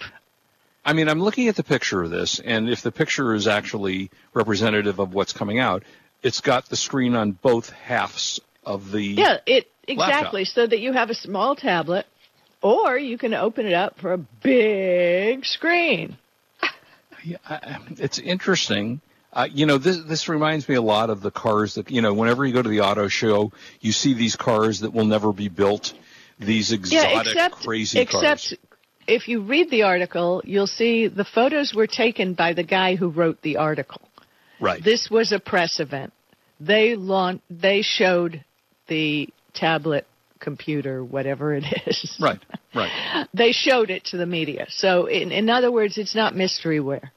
I 0.87 0.93
mean, 0.93 1.09
I'm 1.09 1.19
looking 1.19 1.47
at 1.47 1.55
the 1.55 1.63
picture 1.63 2.03
of 2.03 2.11
this, 2.11 2.39
and 2.39 2.69
if 2.69 2.81
the 2.83 2.91
picture 2.91 3.33
is 3.33 3.47
actually 3.47 4.11
representative 4.33 4.99
of 4.99 5.13
what's 5.13 5.33
coming 5.33 5.59
out, 5.59 5.83
it's 6.21 6.41
got 6.41 6.69
the 6.69 6.75
screen 6.75 7.15
on 7.15 7.31
both 7.31 7.71
halves 7.71 8.39
of 8.65 8.91
the. 8.91 9.01
yeah, 9.03 9.37
it 9.47 9.67
Laptop. 9.87 10.07
exactly. 10.07 10.45
So 10.45 10.65
that 10.67 10.79
you 10.79 10.93
have 10.93 11.09
a 11.09 11.15
small 11.15 11.55
tablet, 11.55 12.05
or 12.61 12.97
you 12.97 13.17
can 13.17 13.33
open 13.33 13.65
it 13.65 13.73
up 13.73 13.99
for 13.99 14.13
a 14.13 14.17
big 14.17 15.45
screen. 15.45 16.17
Yeah, 17.23 17.37
I- 17.49 17.79
it's 17.97 18.19
interesting. 18.19 19.01
Uh, 19.35 19.49
you 19.51 19.65
know, 19.65 19.77
this 19.77 19.97
this 20.05 20.29
reminds 20.29 20.69
me 20.69 20.75
a 20.75 20.81
lot 20.81 21.09
of 21.09 21.21
the 21.21 21.29
cars 21.29 21.75
that 21.75 21.91
you 21.91 22.01
know. 22.01 22.13
Whenever 22.13 22.45
you 22.45 22.53
go 22.53 22.61
to 22.61 22.69
the 22.69 22.79
auto 22.81 23.09
show, 23.09 23.51
you 23.81 23.91
see 23.91 24.13
these 24.13 24.37
cars 24.37 24.79
that 24.79 24.93
will 24.93 25.05
never 25.05 25.33
be 25.33 25.49
built. 25.49 25.93
These 26.39 26.71
exotic, 26.71 27.13
yeah, 27.13 27.21
except 27.21 27.55
crazy 27.55 27.99
except 27.99 28.23
cars. 28.23 28.53
if 29.07 29.27
you 29.27 29.41
read 29.41 29.69
the 29.69 29.83
article, 29.83 30.41
you'll 30.45 30.67
see 30.67 31.07
the 31.07 31.25
photos 31.25 31.73
were 31.73 31.87
taken 31.87 32.33
by 32.33 32.53
the 32.53 32.63
guy 32.63 32.95
who 32.95 33.09
wrote 33.09 33.41
the 33.41 33.57
article. 33.57 34.01
Right. 34.59 34.81
This 34.81 35.09
was 35.09 35.33
a 35.33 35.39
press 35.39 35.79
event. 35.79 36.13
They 36.59 36.95
launch, 36.95 37.41
they 37.49 37.81
showed 37.81 38.43
the 38.87 39.29
tablet 39.53 40.07
computer, 40.39 41.03
whatever 41.03 41.53
it 41.53 41.65
is. 41.85 42.17
right. 42.21 42.39
Right. 42.73 43.27
They 43.33 43.51
showed 43.51 43.89
it 43.89 44.05
to 44.05 44.17
the 44.17 44.25
media. 44.25 44.67
So, 44.69 45.07
in, 45.07 45.31
in 45.31 45.49
other 45.49 45.71
words, 45.71 45.97
it's 45.97 46.15
not 46.15 46.33
mysteryware. 46.33 47.11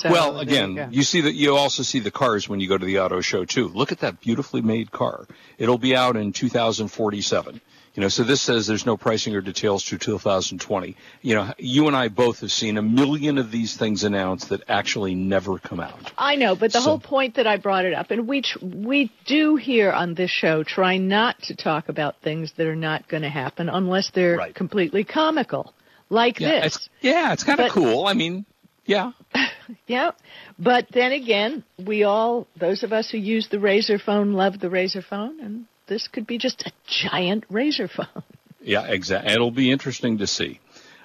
So, 0.00 0.10
well, 0.10 0.40
again, 0.40 0.70
you 0.70 0.76
go. 0.76 0.88
you 0.90 1.02
see 1.02 1.22
that 1.22 1.34
you 1.34 1.56
also 1.56 1.82
see 1.82 2.00
the 2.00 2.10
cars 2.10 2.48
when 2.48 2.60
you 2.60 2.68
go 2.68 2.76
to 2.76 2.84
the 2.84 2.98
auto 3.00 3.20
show 3.20 3.44
too. 3.44 3.68
Look 3.68 3.92
at 3.92 4.00
that 4.00 4.20
beautifully 4.20 4.60
made 4.62 4.90
car. 4.90 5.26
It'll 5.58 5.78
be 5.78 5.96
out 5.96 6.16
in 6.16 6.32
2047. 6.32 7.60
You 7.94 8.02
know, 8.02 8.08
so 8.08 8.24
this 8.24 8.42
says 8.42 8.66
there's 8.66 8.84
no 8.84 8.98
pricing 8.98 9.34
or 9.34 9.40
details 9.40 9.82
to 9.84 9.96
2020. 9.96 10.96
You 11.22 11.34
know, 11.34 11.54
you 11.56 11.86
and 11.86 11.96
I 11.96 12.08
both 12.08 12.40
have 12.40 12.52
seen 12.52 12.76
a 12.76 12.82
million 12.82 13.38
of 13.38 13.50
these 13.50 13.74
things 13.74 14.04
announced 14.04 14.50
that 14.50 14.64
actually 14.68 15.14
never 15.14 15.58
come 15.58 15.80
out. 15.80 16.12
I 16.18 16.36
know, 16.36 16.54
but 16.54 16.72
the 16.74 16.80
So- 16.80 16.90
whole 16.90 16.98
point 16.98 17.36
that 17.36 17.46
I 17.46 17.56
brought 17.56 17.86
it 17.86 17.94
up, 17.94 18.10
and 18.10 18.28
we 18.28 18.42
tr- 18.42 18.58
we 18.62 19.10
do 19.24 19.56
here 19.56 19.92
on 19.92 20.12
this 20.12 20.30
show 20.30 20.62
try 20.62 20.98
not 20.98 21.40
to 21.44 21.54
talk 21.56 21.88
about 21.88 22.20
things 22.20 22.52
that 22.58 22.66
are 22.66 22.76
not 22.76 23.08
going 23.08 23.22
to 23.22 23.30
happen 23.30 23.70
unless 23.70 24.10
they're 24.10 24.36
Right. 24.36 24.54
completely 24.54 25.02
comical, 25.04 25.72
like 26.10 26.38
Yeah, 26.38 26.60
this. 26.64 26.76
it's 26.76 26.88
yeah, 27.00 27.32
it's 27.32 27.44
kind 27.44 27.60
of 27.60 27.70
cool. 27.72 28.06
I 28.06 28.12
mean, 28.12 28.44
Yeah. 28.86 29.12
Yeah. 29.86 30.12
But 30.58 30.86
then 30.92 31.12
again, 31.12 31.64
we 31.84 32.04
all, 32.04 32.46
those 32.56 32.84
of 32.84 32.92
us 32.92 33.10
who 33.10 33.18
use 33.18 33.48
the 33.48 33.58
Razor 33.58 33.98
phone, 33.98 34.32
love 34.32 34.60
the 34.60 34.70
Razor 34.70 35.02
phone, 35.02 35.40
and 35.40 35.66
this 35.88 36.06
could 36.08 36.26
be 36.26 36.38
just 36.38 36.62
a 36.66 36.72
giant 36.86 37.44
Razor 37.50 37.88
phone. 37.88 38.22
Yeah, 38.60 38.88
exactly. 38.88 39.32
It'll 39.32 39.52
be 39.52 39.70
interesting 39.70 40.18
to 40.18 40.26
see. 40.26 40.58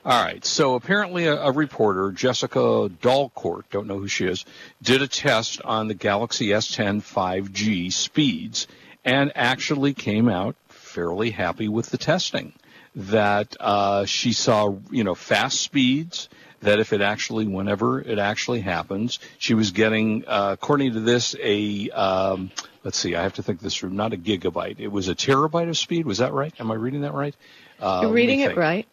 All 0.03 0.19
right. 0.19 0.43
So 0.43 0.73
apparently, 0.73 1.27
a, 1.27 1.35
a, 1.35 1.51
reporter, 1.51 2.11
Jessica 2.11 2.89
Dolcourt, 2.89 3.69
don't 3.69 3.85
know 3.85 3.99
who 3.99 4.07
she 4.07 4.25
is, 4.25 4.45
did 4.81 5.03
a 5.03 5.07
test 5.07 5.61
on 5.61 5.87
the 5.87 5.93
Galaxy 5.93 6.47
S10 6.47 7.03
5G 7.03 7.93
speeds 7.93 8.67
and 9.05 9.31
actually 9.35 9.93
came 9.93 10.27
out 10.27 10.55
fairly 10.69 11.29
happy 11.29 11.67
with 11.67 11.91
the 11.91 11.99
testing. 11.99 12.53
That 12.95 13.55
uh, 13.59 14.05
she 14.05 14.33
saw, 14.33 14.75
you 14.89 15.03
know, 15.03 15.13
fast 15.13 15.61
speeds. 15.61 16.29
That 16.61 16.79
if 16.79 16.93
it 16.93 17.01
actually, 17.01 17.47
whenever 17.47 17.99
it 17.99 18.19
actually 18.19 18.61
happens, 18.61 19.19
she 19.39 19.53
was 19.55 19.71
getting, 19.71 20.25
uh, 20.27 20.51
according 20.53 20.93
to 20.93 20.99
this, 20.99 21.35
a 21.41 21.89
um, 21.89 22.51
let's 22.83 22.97
see, 22.97 23.15
I 23.15 23.23
have 23.23 23.33
to 23.33 23.43
think 23.43 23.61
this 23.61 23.75
through. 23.75 23.91
Not 23.91 24.13
a 24.13 24.17
gigabyte. 24.17 24.79
It 24.79 24.89
was 24.89 25.07
a 25.07 25.15
terabyte 25.15 25.69
of 25.69 25.77
speed. 25.77 26.05
Was 26.05 26.19
that 26.19 26.33
right? 26.33 26.53
Am 26.59 26.71
I 26.71 26.75
reading 26.75 27.01
that 27.01 27.13
right? 27.13 27.35
Uh, 27.79 28.01
You're 28.03 28.13
reading 28.13 28.41
it 28.41 28.55
right. 28.55 28.87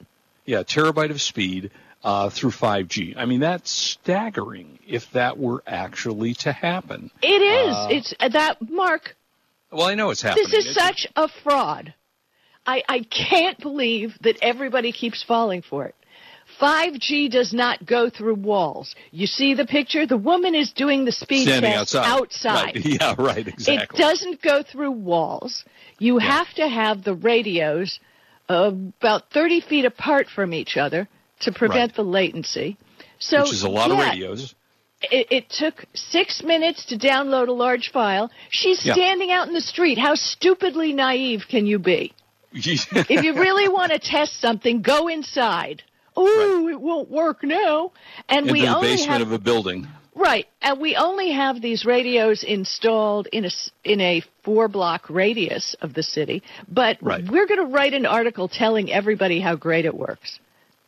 Yeah, 0.45 0.63
terabyte 0.63 1.11
of 1.11 1.21
speed 1.21 1.71
uh, 2.03 2.31
through 2.31 2.51
5G. 2.51 3.15
I 3.17 3.27
mean, 3.27 3.41
that's 3.41 3.71
staggering 3.71 4.79
if 4.87 5.11
that 5.13 5.39
were 5.39 5.63
actually 5.67 6.35
to 6.35 6.53
happen. 6.53 7.11
It 7.23 7.43
is. 7.43 7.75
Uh, 7.75 7.89
it's 7.91 8.15
uh, 8.19 8.29
that, 8.31 8.71
Mark. 8.71 9.17
Well, 9.71 9.87
I 9.87 9.95
know 9.95 10.11
it's 10.11 10.23
happening. 10.23 10.47
This 10.51 10.65
is 10.65 10.67
it's, 10.67 10.75
such 10.75 11.07
a 11.17 11.29
fraud. 11.29 11.93
I, 12.67 12.83
I 12.89 13.01
can't 13.01 13.59
believe 13.61 14.17
that 14.23 14.39
everybody 14.43 14.93
keeps 14.93 15.23
falling 15.23 15.63
for 15.63 15.87
it. 15.87 15.95
5G 16.61 17.31
does 17.31 17.53
not 17.53 17.85
go 17.87 18.11
through 18.11 18.35
walls. 18.35 18.95
You 19.11 19.27
see 19.27 19.55
the 19.55 19.67
picture? 19.67 20.07
The 20.07 20.17
woman 20.17 20.55
is 20.55 20.73
doing 20.73 21.05
the 21.05 21.13
speed 21.13 21.47
Standing 21.47 21.73
test 21.73 21.95
outside. 21.95 22.07
outside. 22.07 22.77
Right. 22.77 22.85
Yeah, 23.01 23.15
right, 23.19 23.47
exactly. 23.47 23.99
It 23.99 24.03
doesn't 24.03 24.43
go 24.43 24.63
through 24.63 24.93
walls. 24.93 25.65
You 25.99 26.21
yeah. 26.21 26.37
have 26.37 26.55
to 26.55 26.69
have 26.69 27.05
the 27.05 27.15
radios 27.15 28.01
uh, 28.49 28.73
about 29.01 29.31
30 29.31 29.61
feet 29.61 29.85
apart 29.85 30.29
from 30.29 30.55
each 30.55 30.77
other 30.77 31.09
to 31.41 31.53
prevent 31.53 31.93
right. 31.93 31.97
the 31.97 32.03
latency. 32.03 32.77
So, 33.19 33.43
Which 33.43 33.53
is 33.53 33.63
a 33.63 33.69
lot 33.69 33.91
yeah, 33.91 33.95
of 33.95 34.09
radios. 34.09 34.55
It, 35.03 35.29
it, 35.31 35.51
took 35.51 35.85
six 35.95 36.43
minutes 36.43 36.87
to 36.87 36.99
download 36.99 37.47
a 37.49 37.53
large 37.53 37.93
file. 37.93 38.31
She's 38.51 38.85
yeah. 38.85 38.95
standing 38.95 39.31
out 39.31 39.47
in 39.47 39.55
the 39.55 39.61
street. 39.61 39.97
How 39.97 40.17
stupidly 40.17 40.93
naive 40.93 41.45
can 41.49 41.67
you 41.67 41.79
be? 41.79 42.13
if 42.53 43.25
you 43.25 43.35
really 43.35 43.69
want 43.69 43.93
to 43.93 43.99
test 43.99 44.41
something, 44.41 44.83
go 44.83 45.07
inside. 45.09 45.83
Oh, 46.19 46.65
right. 46.65 46.73
it 46.73 46.81
won't 46.81 47.11
work 47.11 47.43
now. 47.43 47.93
And 48.29 48.41
Into 48.41 48.53
we 48.53 48.61
the 48.63 48.75
only 48.75 48.89
basement 48.89 49.19
have, 49.21 49.29
of 49.29 49.33
a 49.33 49.39
building. 49.39 49.89
Right, 50.15 50.49
and 50.61 50.81
we 50.81 50.97
only 50.97 51.31
have 51.31 51.63
these 51.63 51.85
radios 51.85 52.43
installed 52.43 53.29
in 53.33 53.45
a 53.45 53.51
in 53.85 54.01
a 54.01 54.21
four 54.43 54.67
block 54.67 55.09
radius 55.09 55.75
of 55.81 55.95
the 55.95 56.03
city. 56.03 56.43
But 56.69 56.99
right. 57.01 57.25
we're 57.25 57.47
going 57.47 57.61
to 57.61 57.73
write 57.73 57.95
an 57.95 58.05
article 58.05 58.49
telling 58.49 58.91
everybody 58.91 59.39
how 59.39 59.55
great 59.55 59.85
it 59.85 59.95
works. 59.95 60.41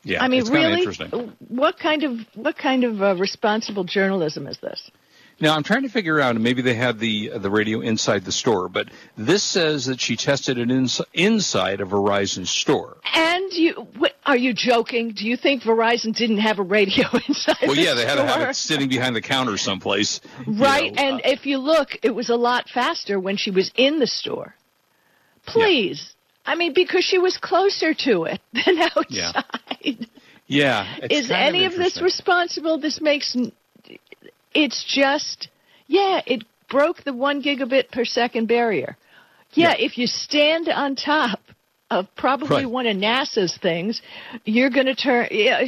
Yeah, 0.02 0.24
I 0.24 0.28
mean, 0.28 0.40
it's 0.40 0.50
really, 0.50 0.78
interesting. 0.78 1.32
what 1.46 1.78
kind 1.78 2.02
of 2.02 2.20
what 2.34 2.56
kind 2.58 2.82
of 2.82 3.00
uh, 3.00 3.14
responsible 3.16 3.84
journalism 3.84 4.48
is 4.48 4.58
this? 4.58 4.90
Now 5.38 5.54
I'm 5.54 5.62
trying 5.62 5.82
to 5.82 5.88
figure 5.88 6.20
out, 6.20 6.34
and 6.34 6.44
maybe 6.44 6.62
they 6.62 6.74
had 6.74 6.98
the 6.98 7.38
the 7.38 7.50
radio 7.50 7.80
inside 7.80 8.24
the 8.24 8.32
store, 8.32 8.68
but 8.68 8.88
this 9.16 9.42
says 9.42 9.86
that 9.86 10.00
she 10.00 10.16
tested 10.16 10.58
it 10.58 10.70
ins- 10.70 11.00
inside 11.14 11.80
a 11.80 11.84
Verizon 11.84 12.46
store. 12.46 12.98
And 13.14 13.52
you, 13.52 13.86
are 14.30 14.36
you 14.36 14.54
joking? 14.54 15.10
Do 15.10 15.26
you 15.26 15.36
think 15.36 15.62
Verizon 15.62 16.14
didn't 16.14 16.38
have 16.38 16.58
a 16.58 16.62
radio 16.62 17.04
inside? 17.28 17.56
Well, 17.62 17.76
yeah, 17.76 17.94
they 17.94 18.06
had 18.06 18.14
store? 18.14 18.26
to 18.26 18.32
have 18.32 18.48
it 18.50 18.54
sitting 18.54 18.88
behind 18.88 19.16
the 19.16 19.20
counter 19.20 19.56
someplace. 19.56 20.20
Right, 20.46 20.92
know, 20.94 21.02
and 21.02 21.16
uh, 21.16 21.22
if 21.24 21.46
you 21.46 21.58
look, 21.58 21.90
it 22.02 22.14
was 22.14 22.30
a 22.30 22.36
lot 22.36 22.68
faster 22.68 23.18
when 23.18 23.36
she 23.36 23.50
was 23.50 23.70
in 23.76 23.98
the 23.98 24.06
store. 24.06 24.54
Please, 25.46 26.14
yeah. 26.46 26.52
I 26.52 26.54
mean, 26.56 26.72
because 26.74 27.04
she 27.04 27.18
was 27.18 27.36
closer 27.36 27.94
to 27.94 28.24
it 28.24 28.40
than 28.52 28.78
outside. 28.78 30.06
Yeah. 30.46 30.96
Is 31.10 31.30
any 31.30 31.64
of, 31.64 31.72
of 31.72 31.78
this 31.78 32.00
responsible? 32.00 32.78
This 32.78 33.00
makes 33.00 33.36
it's 34.54 34.84
just, 34.84 35.48
yeah, 35.86 36.20
it 36.26 36.44
broke 36.68 37.04
the 37.04 37.12
one 37.12 37.42
gigabit 37.42 37.90
per 37.90 38.04
second 38.04 38.46
barrier. 38.46 38.96
Yeah, 39.52 39.70
yeah. 39.70 39.84
if 39.84 39.98
you 39.98 40.06
stand 40.06 40.68
on 40.68 40.96
top 40.96 41.40
of 41.90 42.06
probably 42.16 42.64
right. 42.64 42.70
one 42.70 42.86
of 42.86 42.96
NASA's 42.96 43.56
things, 43.58 44.00
you're 44.44 44.70
going 44.70 44.86
to 44.86 44.94
turn, 44.94 45.28
yeah, 45.30 45.64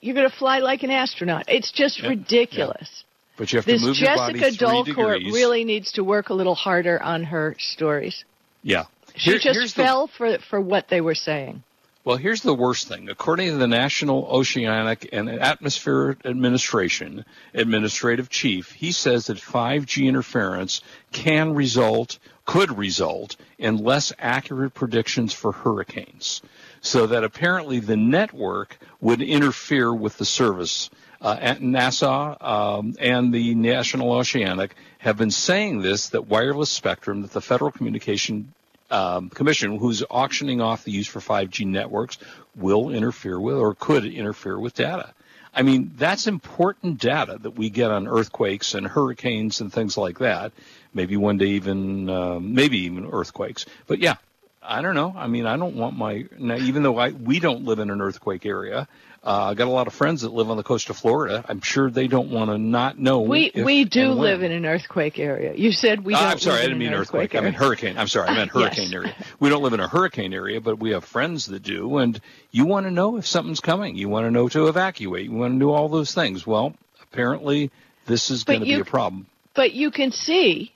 you're 0.00 0.14
going 0.14 0.28
to 0.28 0.36
fly 0.36 0.58
like 0.58 0.82
an 0.82 0.90
astronaut. 0.90 1.44
It's 1.48 1.72
just 1.72 2.02
yeah. 2.02 2.10
ridiculous. 2.10 2.88
Yeah. 2.90 3.04
But 3.36 3.52
you 3.52 3.58
have 3.58 3.66
this 3.66 3.80
to 3.80 3.88
move 3.88 3.96
Jessica 3.96 4.16
your 4.16 4.32
body 4.32 4.56
three 4.56 4.66
Dolcourt 4.66 5.18
degrees. 5.18 5.34
really 5.34 5.64
needs 5.64 5.92
to 5.92 6.02
work 6.02 6.28
a 6.28 6.34
little 6.34 6.56
harder 6.56 7.00
on 7.00 7.24
her 7.24 7.54
stories. 7.58 8.24
Yeah. 8.62 8.84
She 9.14 9.30
Here, 9.30 9.38
just 9.38 9.74
fell 9.74 10.06
the, 10.06 10.12
for 10.12 10.38
for 10.38 10.60
what 10.60 10.88
they 10.88 11.00
were 11.00 11.14
saying. 11.14 11.62
Well, 12.04 12.16
here's 12.16 12.42
the 12.42 12.54
worst 12.54 12.88
thing. 12.88 13.10
According 13.10 13.50
to 13.50 13.56
the 13.56 13.66
National 13.66 14.24
Oceanic 14.30 15.10
and 15.12 15.28
Atmospheric 15.28 16.24
Administration 16.24 17.24
administrative 17.52 18.30
chief, 18.30 18.72
he 18.72 18.92
says 18.92 19.26
that 19.26 19.36
5G 19.36 20.06
interference 20.06 20.80
can 21.12 21.54
result, 21.54 22.18
could 22.48 22.78
result 22.78 23.36
in 23.58 23.76
less 23.76 24.10
accurate 24.18 24.72
predictions 24.72 25.34
for 25.34 25.52
hurricanes. 25.52 26.40
So 26.80 27.08
that 27.08 27.22
apparently 27.22 27.78
the 27.78 27.98
network 27.98 28.78
would 29.02 29.20
interfere 29.20 29.92
with 29.92 30.16
the 30.16 30.24
service. 30.24 30.88
Uh, 31.20 31.36
NASA 31.36 32.42
um, 32.42 32.94
and 32.98 33.34
the 33.34 33.54
National 33.54 34.12
Oceanic 34.12 34.74
have 34.96 35.18
been 35.18 35.30
saying 35.30 35.82
this 35.82 36.08
that 36.08 36.28
wireless 36.28 36.70
spectrum 36.70 37.20
that 37.20 37.32
the 37.32 37.42
Federal 37.42 37.70
Communication 37.70 38.54
um, 38.90 39.28
Commission, 39.28 39.76
who's 39.76 40.02
auctioning 40.08 40.62
off 40.62 40.84
the 40.84 40.90
use 40.90 41.06
for 41.06 41.20
5G 41.20 41.66
networks, 41.66 42.16
will 42.56 42.88
interfere 42.88 43.38
with 43.38 43.56
or 43.56 43.74
could 43.74 44.06
interfere 44.06 44.58
with 44.58 44.72
data. 44.72 45.12
I 45.58 45.62
mean, 45.62 45.90
that's 45.96 46.28
important 46.28 47.00
data 47.00 47.36
that 47.42 47.50
we 47.50 47.68
get 47.68 47.90
on 47.90 48.06
earthquakes 48.06 48.74
and 48.74 48.86
hurricanes 48.86 49.60
and 49.60 49.72
things 49.72 49.96
like 49.96 50.20
that. 50.20 50.52
Maybe 50.94 51.16
one 51.16 51.36
day 51.36 51.48
even, 51.48 52.08
um, 52.08 52.54
maybe 52.54 52.78
even 52.84 53.04
earthquakes. 53.10 53.66
But 53.88 53.98
yeah, 53.98 54.14
I 54.62 54.82
don't 54.82 54.94
know. 54.94 55.12
I 55.16 55.26
mean, 55.26 55.46
I 55.46 55.56
don't 55.56 55.74
want 55.74 55.96
my, 55.96 56.26
now, 56.38 56.54
even 56.54 56.84
though 56.84 56.96
I, 56.96 57.10
we 57.10 57.40
don't 57.40 57.64
live 57.64 57.80
in 57.80 57.90
an 57.90 58.00
earthquake 58.00 58.46
area, 58.46 58.86
uh, 59.24 59.46
I 59.50 59.54
got 59.54 59.66
a 59.66 59.70
lot 59.70 59.86
of 59.86 59.92
friends 59.92 60.22
that 60.22 60.32
live 60.32 60.50
on 60.50 60.56
the 60.56 60.62
coast 60.62 60.90
of 60.90 60.96
Florida. 60.96 61.44
I'm 61.48 61.60
sure 61.60 61.90
they 61.90 62.06
don't 62.06 62.30
want 62.30 62.50
to 62.50 62.58
not 62.58 62.98
know. 62.98 63.20
We 63.20 63.46
if 63.52 63.64
we 63.64 63.84
do 63.84 64.12
live 64.12 64.42
in 64.42 64.52
an 64.52 64.64
earthquake 64.64 65.18
area. 65.18 65.54
You 65.54 65.72
said 65.72 66.04
we. 66.04 66.14
Uh, 66.14 66.20
Don't 66.20 66.30
I'm 66.32 66.38
sorry, 66.38 66.54
live 66.54 66.58
I 66.58 66.62
didn't 66.62 66.72
in 66.74 66.78
mean 66.78 66.88
an 66.88 67.00
earthquake. 67.00 67.34
I 67.34 67.40
mean 67.40 67.52
hurricane. 67.52 67.98
I'm 67.98 68.08
sorry, 68.08 68.28
I 68.28 68.34
meant 68.34 68.50
Yes. 68.54 68.76
hurricane 68.76 68.94
area. 68.94 69.14
We 69.40 69.48
don't 69.48 69.62
live 69.62 69.72
in 69.72 69.80
a 69.80 69.88
hurricane 69.88 70.32
area, 70.32 70.60
but 70.60 70.78
we 70.78 70.90
have 70.90 71.04
friends 71.04 71.46
that 71.46 71.62
do, 71.62 71.98
and 71.98 72.20
you 72.52 72.64
want 72.64 72.86
to 72.86 72.90
know 72.90 73.16
if 73.16 73.26
something's 73.26 73.60
coming. 73.60 73.96
You 73.96 74.08
want 74.08 74.26
to 74.26 74.30
know 74.30 74.48
to 74.50 74.68
evacuate. 74.68 75.24
You 75.24 75.32
want 75.32 75.52
to 75.52 75.56
know 75.56 75.70
all 75.70 75.88
those 75.88 76.14
things. 76.14 76.46
Well, 76.46 76.74
apparently 77.02 77.70
this 78.06 78.30
is 78.30 78.44
going 78.44 78.60
to 78.60 78.66
be 78.66 78.74
a 78.74 78.84
problem. 78.84 79.26
But 79.54 79.72
you 79.72 79.90
can 79.90 80.12
see 80.12 80.72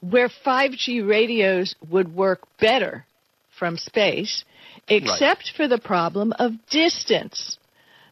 where 0.00 0.28
5G 0.28 1.08
radios 1.08 1.74
would 1.88 2.14
work 2.14 2.40
better 2.60 3.06
from 3.56 3.76
space, 3.78 4.44
except 4.88 5.52
for 5.56 5.68
the 5.68 5.78
problem 5.78 6.32
of 6.38 6.52
distance. 6.68 7.58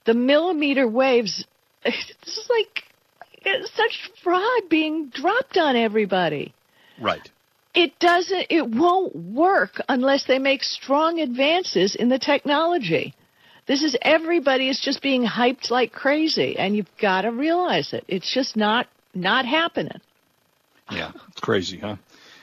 The 0.05 0.15
millimeter 0.15 0.87
waves, 0.89 1.45
this 1.85 2.15
is 2.25 2.51
like 2.51 2.85
such 3.75 4.11
fraud 4.23 4.69
being 4.69 5.09
dropped 5.09 5.57
on 5.57 5.77
everybody. 5.77 6.55
Right. 7.01 7.29
It 7.75 7.99
doesn't, 7.99 8.47
it 8.51 8.69
won't 8.69 9.17
work 9.17 9.81
unless 9.89 10.25
they 10.27 10.39
make 10.39 10.63
strong 10.63 11.21
advances 11.21 11.95
in 11.95 12.09
the 12.09 12.19
technology. 12.19 13.15
This 13.67 13.83
is 13.83 13.97
everybody 14.03 14.69
is 14.69 14.81
just 14.81 15.01
being 15.03 15.25
hyped 15.25 15.71
like 15.71 15.93
crazy, 15.93 16.59
and 16.59 16.77
you've 16.77 16.95
got 17.01 17.23
to 17.23 17.31
realize 17.31 17.93
it. 17.93 18.05
It's 18.09 18.33
just 18.33 18.57
not 18.57 18.89
not 19.15 19.47
happening. 19.47 20.01
Yeah, 20.91 21.13
it's 21.29 21.41
crazy, 21.41 21.79
huh? 21.79 21.97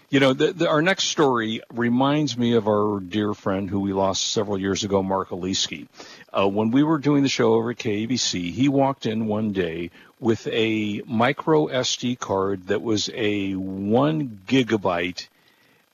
You 0.10 0.19
know, 0.19 0.34
the, 0.34 0.54
the, 0.54 0.67
our 0.67 0.82
next 0.82 1.06
story 1.06 1.62
reminds 1.72 2.36
me 2.36 2.54
of 2.54 2.67
our 2.67 3.00
dear 3.00 3.36
friend 3.36 3.69
who 3.69 3.80
we 3.82 3.93
lost 3.93 4.32
several 4.32 4.58
years 4.58 4.84
ago, 4.84 5.04
Mark 5.04 5.30
Aliski. 5.30 5.88
Uh, 6.32 6.48
when 6.48 6.72
we 6.72 6.84
were 6.84 7.00
doing 7.00 7.24
the 7.24 7.30
show 7.30 7.54
over 7.54 7.72
at 7.72 7.78
KABC, 7.78 8.52
he 8.52 8.70
walked 8.70 9.06
in 9.06 9.28
one 9.28 9.52
day 9.52 9.89
with 10.20 10.46
a 10.48 11.02
micro 11.08 11.68
SD 11.68 12.20
card 12.20 12.68
that 12.68 12.82
was 12.82 13.10
a 13.13 13.54
one 13.54 14.42
gigabyte 14.48 15.28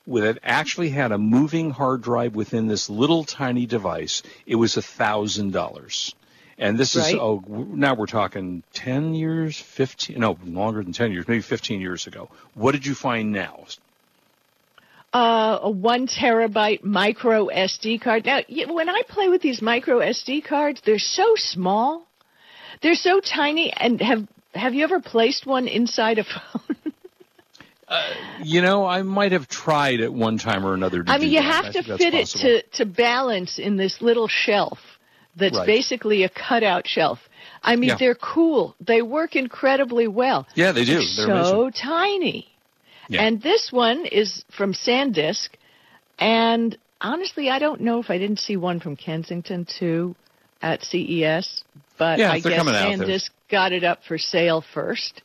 that 0.08 0.40
actually 0.44 0.90
had 0.90 1.12
a 1.12 1.18
moving 1.18 1.72
hard 1.72 2.02
drive 2.02 2.36
within 2.36 2.68
this 2.68 2.90
little 2.90 3.24
tiny 3.24 3.66
device. 3.66 4.24
It 4.46 4.56
was 4.56 4.78
a 4.78 4.82
thousand 4.82 5.52
dollars. 5.54 6.14
And 6.58 6.78
this 6.78 6.96
Right. 6.96 7.14
is 7.16 7.20
oh 7.20 7.44
now 7.48 7.96
we're 7.96 8.06
talking 8.06 8.64
ten 8.74 9.14
years, 9.14 9.60
fifteen 9.60 10.20
no 10.20 10.38
longer 10.46 10.84
than 10.84 10.94
ten 10.94 11.12
years, 11.12 11.28
maybe 11.28 11.42
fifteen 11.42 11.82
years 11.82 12.08
ago. 12.08 12.30
What 12.54 12.72
did 12.74 12.86
you 12.86 12.96
find 12.96 13.32
now? 13.32 13.66
Uh, 15.16 15.60
a 15.62 15.72
one 15.72 16.08
terabyte 16.08 16.84
micro 16.84 17.48
SD 17.48 18.02
card. 18.02 18.26
Now, 18.26 18.40
when 18.80 18.90
I 18.90 19.02
play 19.08 19.30
with 19.30 19.42
these 19.42 19.62
micro 19.62 20.00
SD 20.00 20.44
cards, 20.44 20.82
they're 20.86 21.00
so 21.00 21.28
small 21.36 22.06
They're 22.82 22.96
so 23.10 23.22
tiny. 23.22 23.72
And 23.72 24.02
have 24.02 24.28
have 24.54 24.74
you 24.74 24.84
ever 24.84 25.00
placed 25.00 25.46
one 25.46 25.68
inside 25.70 26.18
a 26.20 26.24
phone? 26.34 26.76
You 28.44 28.62
know, 28.62 28.86
I 28.86 29.04
might 29.04 29.32
have 29.32 29.48
tried 29.48 30.02
at 30.02 30.12
one 30.12 30.38
time 30.38 30.66
or 30.66 30.74
another. 30.74 31.04
To 31.04 31.12
I 31.12 31.18
mean, 31.20 31.30
you 31.32 31.42
that. 31.42 31.64
have 31.64 31.74
to 31.74 31.84
fit 31.84 32.14
it 32.14 32.28
possible. 32.28 32.42
to 32.44 32.62
to 32.78 32.86
balance 32.86 33.60
in 33.60 33.78
this 33.78 34.02
little 34.02 34.28
shelf 34.28 34.80
that's 35.38 35.58
Right. 35.58 35.68
basically 35.68 36.24
a 36.24 36.30
cutout 36.30 36.88
shelf. 36.88 37.20
I 37.64 37.76
mean, 37.76 37.90
Yeah. 37.90 37.98
they're 38.00 38.16
cool. 38.16 38.76
They 38.80 39.02
work 39.02 39.36
incredibly 39.36 40.08
well. 40.08 40.48
Yeah, 40.56 40.72
they 40.74 40.86
do. 40.86 40.96
They're, 40.96 41.28
They're 41.28 41.44
so 41.46 41.62
amazing. 41.64 41.72
tiny. 41.74 42.55
Yeah. 43.08 43.22
And 43.22 43.42
this 43.42 43.72
one 43.72 44.06
is 44.06 44.44
from 44.56 44.74
SanDisk, 44.74 45.50
and 46.20 46.78
honestly, 47.02 47.50
I 47.50 47.60
don't 47.60 47.82
know 47.82 48.00
if 48.00 48.10
I 48.10 48.18
didn't 48.18 48.40
see 48.40 48.58
one 48.58 48.80
from 48.80 48.96
Kensington 48.96 49.66
too 49.66 50.16
at 50.62 50.84
CES, 50.84 51.64
but 51.98 52.20
Yeah, 52.20 52.32
I 52.32 52.40
guess 52.40 52.58
coming 52.58 52.76
out 52.76 52.98
there. 52.98 53.08
SanDisk 53.08 53.30
got 53.50 53.72
it 53.72 53.84
up 53.84 54.04
for 54.08 54.18
sale 54.18 54.64
first. 54.74 55.22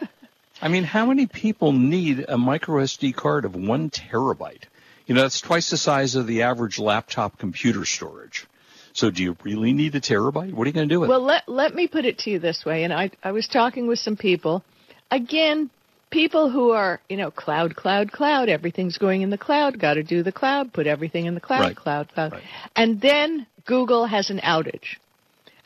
I 0.62 0.68
mean, 0.68 0.84
how 0.84 1.06
many 1.06 1.26
people 1.26 1.72
need 1.72 2.24
a 2.28 2.38
micro 2.38 2.82
SD 2.82 3.14
card 3.14 3.44
of 3.44 3.54
one 3.54 3.90
terabyte? 3.90 4.64
You 5.06 5.14
know, 5.14 5.22
that's 5.22 5.40
twice 5.40 5.70
the 5.70 5.76
size 5.76 6.14
of 6.14 6.26
the 6.26 6.42
average 6.42 6.78
laptop 6.78 7.38
computer 7.38 7.84
storage. 7.84 8.46
So 8.92 9.10
do 9.10 9.22
you 9.22 9.36
really 9.42 9.72
need 9.72 9.94
a 9.94 10.00
terabyte? 10.00 10.52
What 10.52 10.64
are 10.64 10.68
you 10.68 10.72
going 10.72 10.88
to 10.88 10.94
do 10.94 11.00
with 11.00 11.08
Well, 11.08 11.20
it? 11.20 11.22
Well, 11.22 11.26
let 11.26 11.48
let 11.48 11.74
me 11.74 11.88
put 11.88 12.04
it 12.04 12.18
to 12.18 12.30
you 12.30 12.38
this 12.38 12.64
way, 12.64 12.84
and 12.84 12.92
I 12.92 13.10
I 13.22 13.32
was 13.32 13.48
talking 13.48 13.86
with 13.86 13.98
some 13.98 14.16
people, 14.16 14.62
again, 15.10 15.70
people 16.12 16.50
who 16.50 16.70
are 16.70 17.00
you 17.08 17.16
know 17.16 17.30
cloud, 17.32 17.74
cloud, 17.74 18.12
cloud. 18.12 18.48
Everything's 18.48 18.98
going 18.98 19.22
in 19.22 19.30
the 19.30 19.38
cloud. 19.38 19.80
Got 19.80 19.94
to 19.94 20.04
do 20.04 20.22
the 20.22 20.30
cloud. 20.30 20.72
Put 20.72 20.86
everything 20.86 21.26
in 21.26 21.34
the 21.34 21.40
cloud, 21.40 21.60
Right. 21.60 21.76
cloud, 21.76 22.08
cloud. 22.14 22.32
Right. 22.32 22.42
And 22.76 23.00
then 23.00 23.46
Google 23.64 24.06
has 24.06 24.30
an 24.30 24.38
outage, 24.38 24.98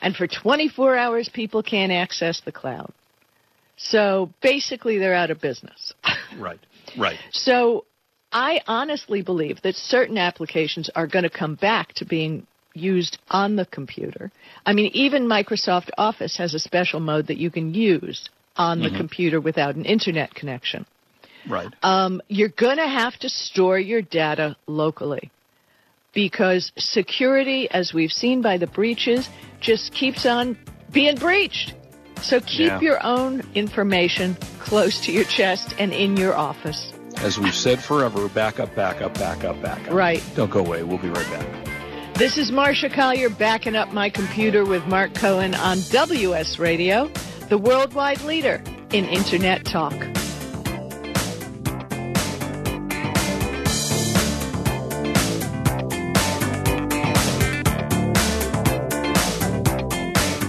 and 0.01 0.15
for 0.15 0.25
24 0.25 0.95
hours, 0.97 1.29
people 1.29 1.61
can't 1.61 1.91
access 1.91 2.41
the 2.43 2.51
cloud. 2.51 2.91
So 3.75 4.31
basically, 4.41 4.97
they're 4.97 5.13
out 5.13 5.29
of 5.29 5.39
business. 5.39 5.93
Right, 6.37 6.59
right. 6.99 7.17
So 7.31 7.85
I 8.31 8.61
honestly 8.67 9.23
believe 9.23 9.61
that 9.63 9.73
certain 9.75 10.17
applications 10.17 10.87
are 10.93 11.07
going 11.07 11.23
to 11.23 11.31
come 11.31 11.55
back 11.55 11.93
to 11.93 12.05
being 12.05 12.45
used 12.75 13.17
on 13.29 13.55
the 13.55 13.65
computer. 13.65 14.31
I 14.65 14.73
mean, 14.73 14.91
even 14.93 15.23
Microsoft 15.25 15.89
Office 15.97 16.37
has 16.37 16.53
a 16.53 16.59
special 16.59 16.99
mode 16.99 17.27
that 17.27 17.37
you 17.37 17.49
can 17.49 17.73
use 17.73 18.29
on 18.57 18.79
the 18.79 18.89
computer 18.89 19.39
without 19.39 19.75
an 19.75 19.85
internet 19.85 20.33
connection. 20.33 20.85
Right. 21.47 21.67
Um, 21.83 22.21
you're 22.27 22.49
going 22.49 22.77
to 22.77 22.87
have 22.87 23.15
to 23.19 23.29
store 23.29 23.79
your 23.79 24.01
data 24.01 24.55
locally 24.67 25.31
because 26.13 26.71
security, 26.77 27.69
as 27.71 27.93
we've 27.93 28.11
seen 28.11 28.41
by 28.41 28.57
the 28.57 28.67
breaches, 28.67 29.29
just 29.61 29.93
keeps 29.93 30.25
on 30.25 30.57
being 30.91 31.15
breached. 31.15 31.73
So 32.21 32.39
keep 32.41 32.67
Yeah. 32.67 32.79
your 32.81 33.05
own 33.05 33.43
information 33.53 34.35
close 34.59 34.99
to 35.01 35.11
your 35.11 35.25
chest 35.25 35.75
and 35.77 35.93
in 35.93 36.17
your 36.17 36.35
office. 36.35 36.91
As 37.17 37.37
we've 37.39 37.53
said 37.55 37.79
forever, 37.83 38.27
back 38.29 38.59
up, 38.59 38.75
back 38.75 39.01
up, 39.01 39.13
back 39.15 39.43
up, 39.43 39.61
back 39.61 39.87
up. 39.87 39.93
Right. 39.93 40.23
Don't 40.35 40.49
go 40.51 40.59
away. 40.59 40.83
We'll 40.83 40.97
be 40.97 41.09
right 41.09 41.29
back. 41.31 41.45
This 42.15 42.37
is 42.37 42.49
Marsha 42.51 42.91
Collier 42.91 43.29
backing 43.29 43.75
up 43.75 43.93
my 43.93 44.09
computer 44.09 44.65
with 44.65 44.85
Mark 44.87 45.13
Cohen 45.13 45.53
on 45.53 45.77
WS 45.91 46.57
Radio, 46.57 47.11
the 47.49 47.57
worldwide 47.57 48.21
leader 48.23 48.61
in 48.91 49.05
Internet 49.05 49.65
talk. 49.65 49.93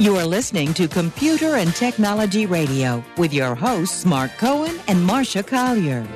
You 0.01 0.17
are 0.17 0.25
listening 0.25 0.75
to 0.75 0.87
Computer 0.87 1.57
and 1.57 1.75
Technology 1.75 2.47
Radio 2.47 3.05
with 3.17 3.33
your 3.33 3.55
hosts, 3.57 4.05
Mark 4.05 4.31
Cohen 4.39 4.81
and 4.87 4.99
Marsha 4.99 5.45
Collier. 5.45 6.07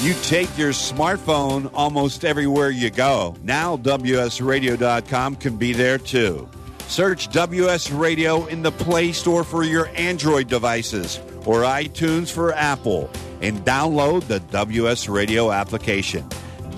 You 0.00 0.14
take 0.22 0.56
your 0.56 0.70
smartphone 0.70 1.70
almost 1.74 2.24
everywhere 2.24 2.70
you 2.70 2.90
go. 2.90 3.36
Now, 3.42 3.76
WSRadio.com 3.76 5.36
can 5.36 5.56
be 5.56 5.72
there 5.72 5.98
too. 5.98 6.48
Search 6.90 7.30
WS 7.30 7.90
Radio 7.92 8.44
in 8.46 8.62
the 8.62 8.72
Play 8.72 9.12
Store 9.12 9.44
for 9.44 9.62
your 9.62 9.86
Android 9.94 10.48
devices 10.48 11.20
or 11.46 11.62
iTunes 11.62 12.32
for 12.32 12.52
Apple 12.52 13.08
and 13.40 13.60
download 13.60 14.26
the 14.26 14.40
WS 14.40 15.08
Radio 15.08 15.52
application. 15.52 16.28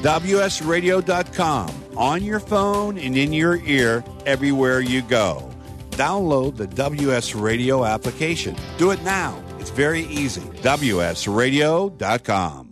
WSRadio.com 0.03 1.85
on 1.97 2.23
your 2.23 2.41
phone 2.41 2.99
and 2.99 3.17
in 3.17 3.33
your 3.33 3.57
ear 3.65 4.05
everywhere 4.27 4.81
you 4.81 5.01
go. 5.01 5.51
Download 5.93 6.59
the 6.59 6.67
WS 6.67 7.35
Radio 7.35 7.87
application. 7.87 8.55
Do 8.77 8.91
it 8.91 9.03
now. 9.05 9.43
It's 9.61 9.71
very 9.71 10.03
easy. 10.03 10.43
WSRadio.com. 10.43 12.72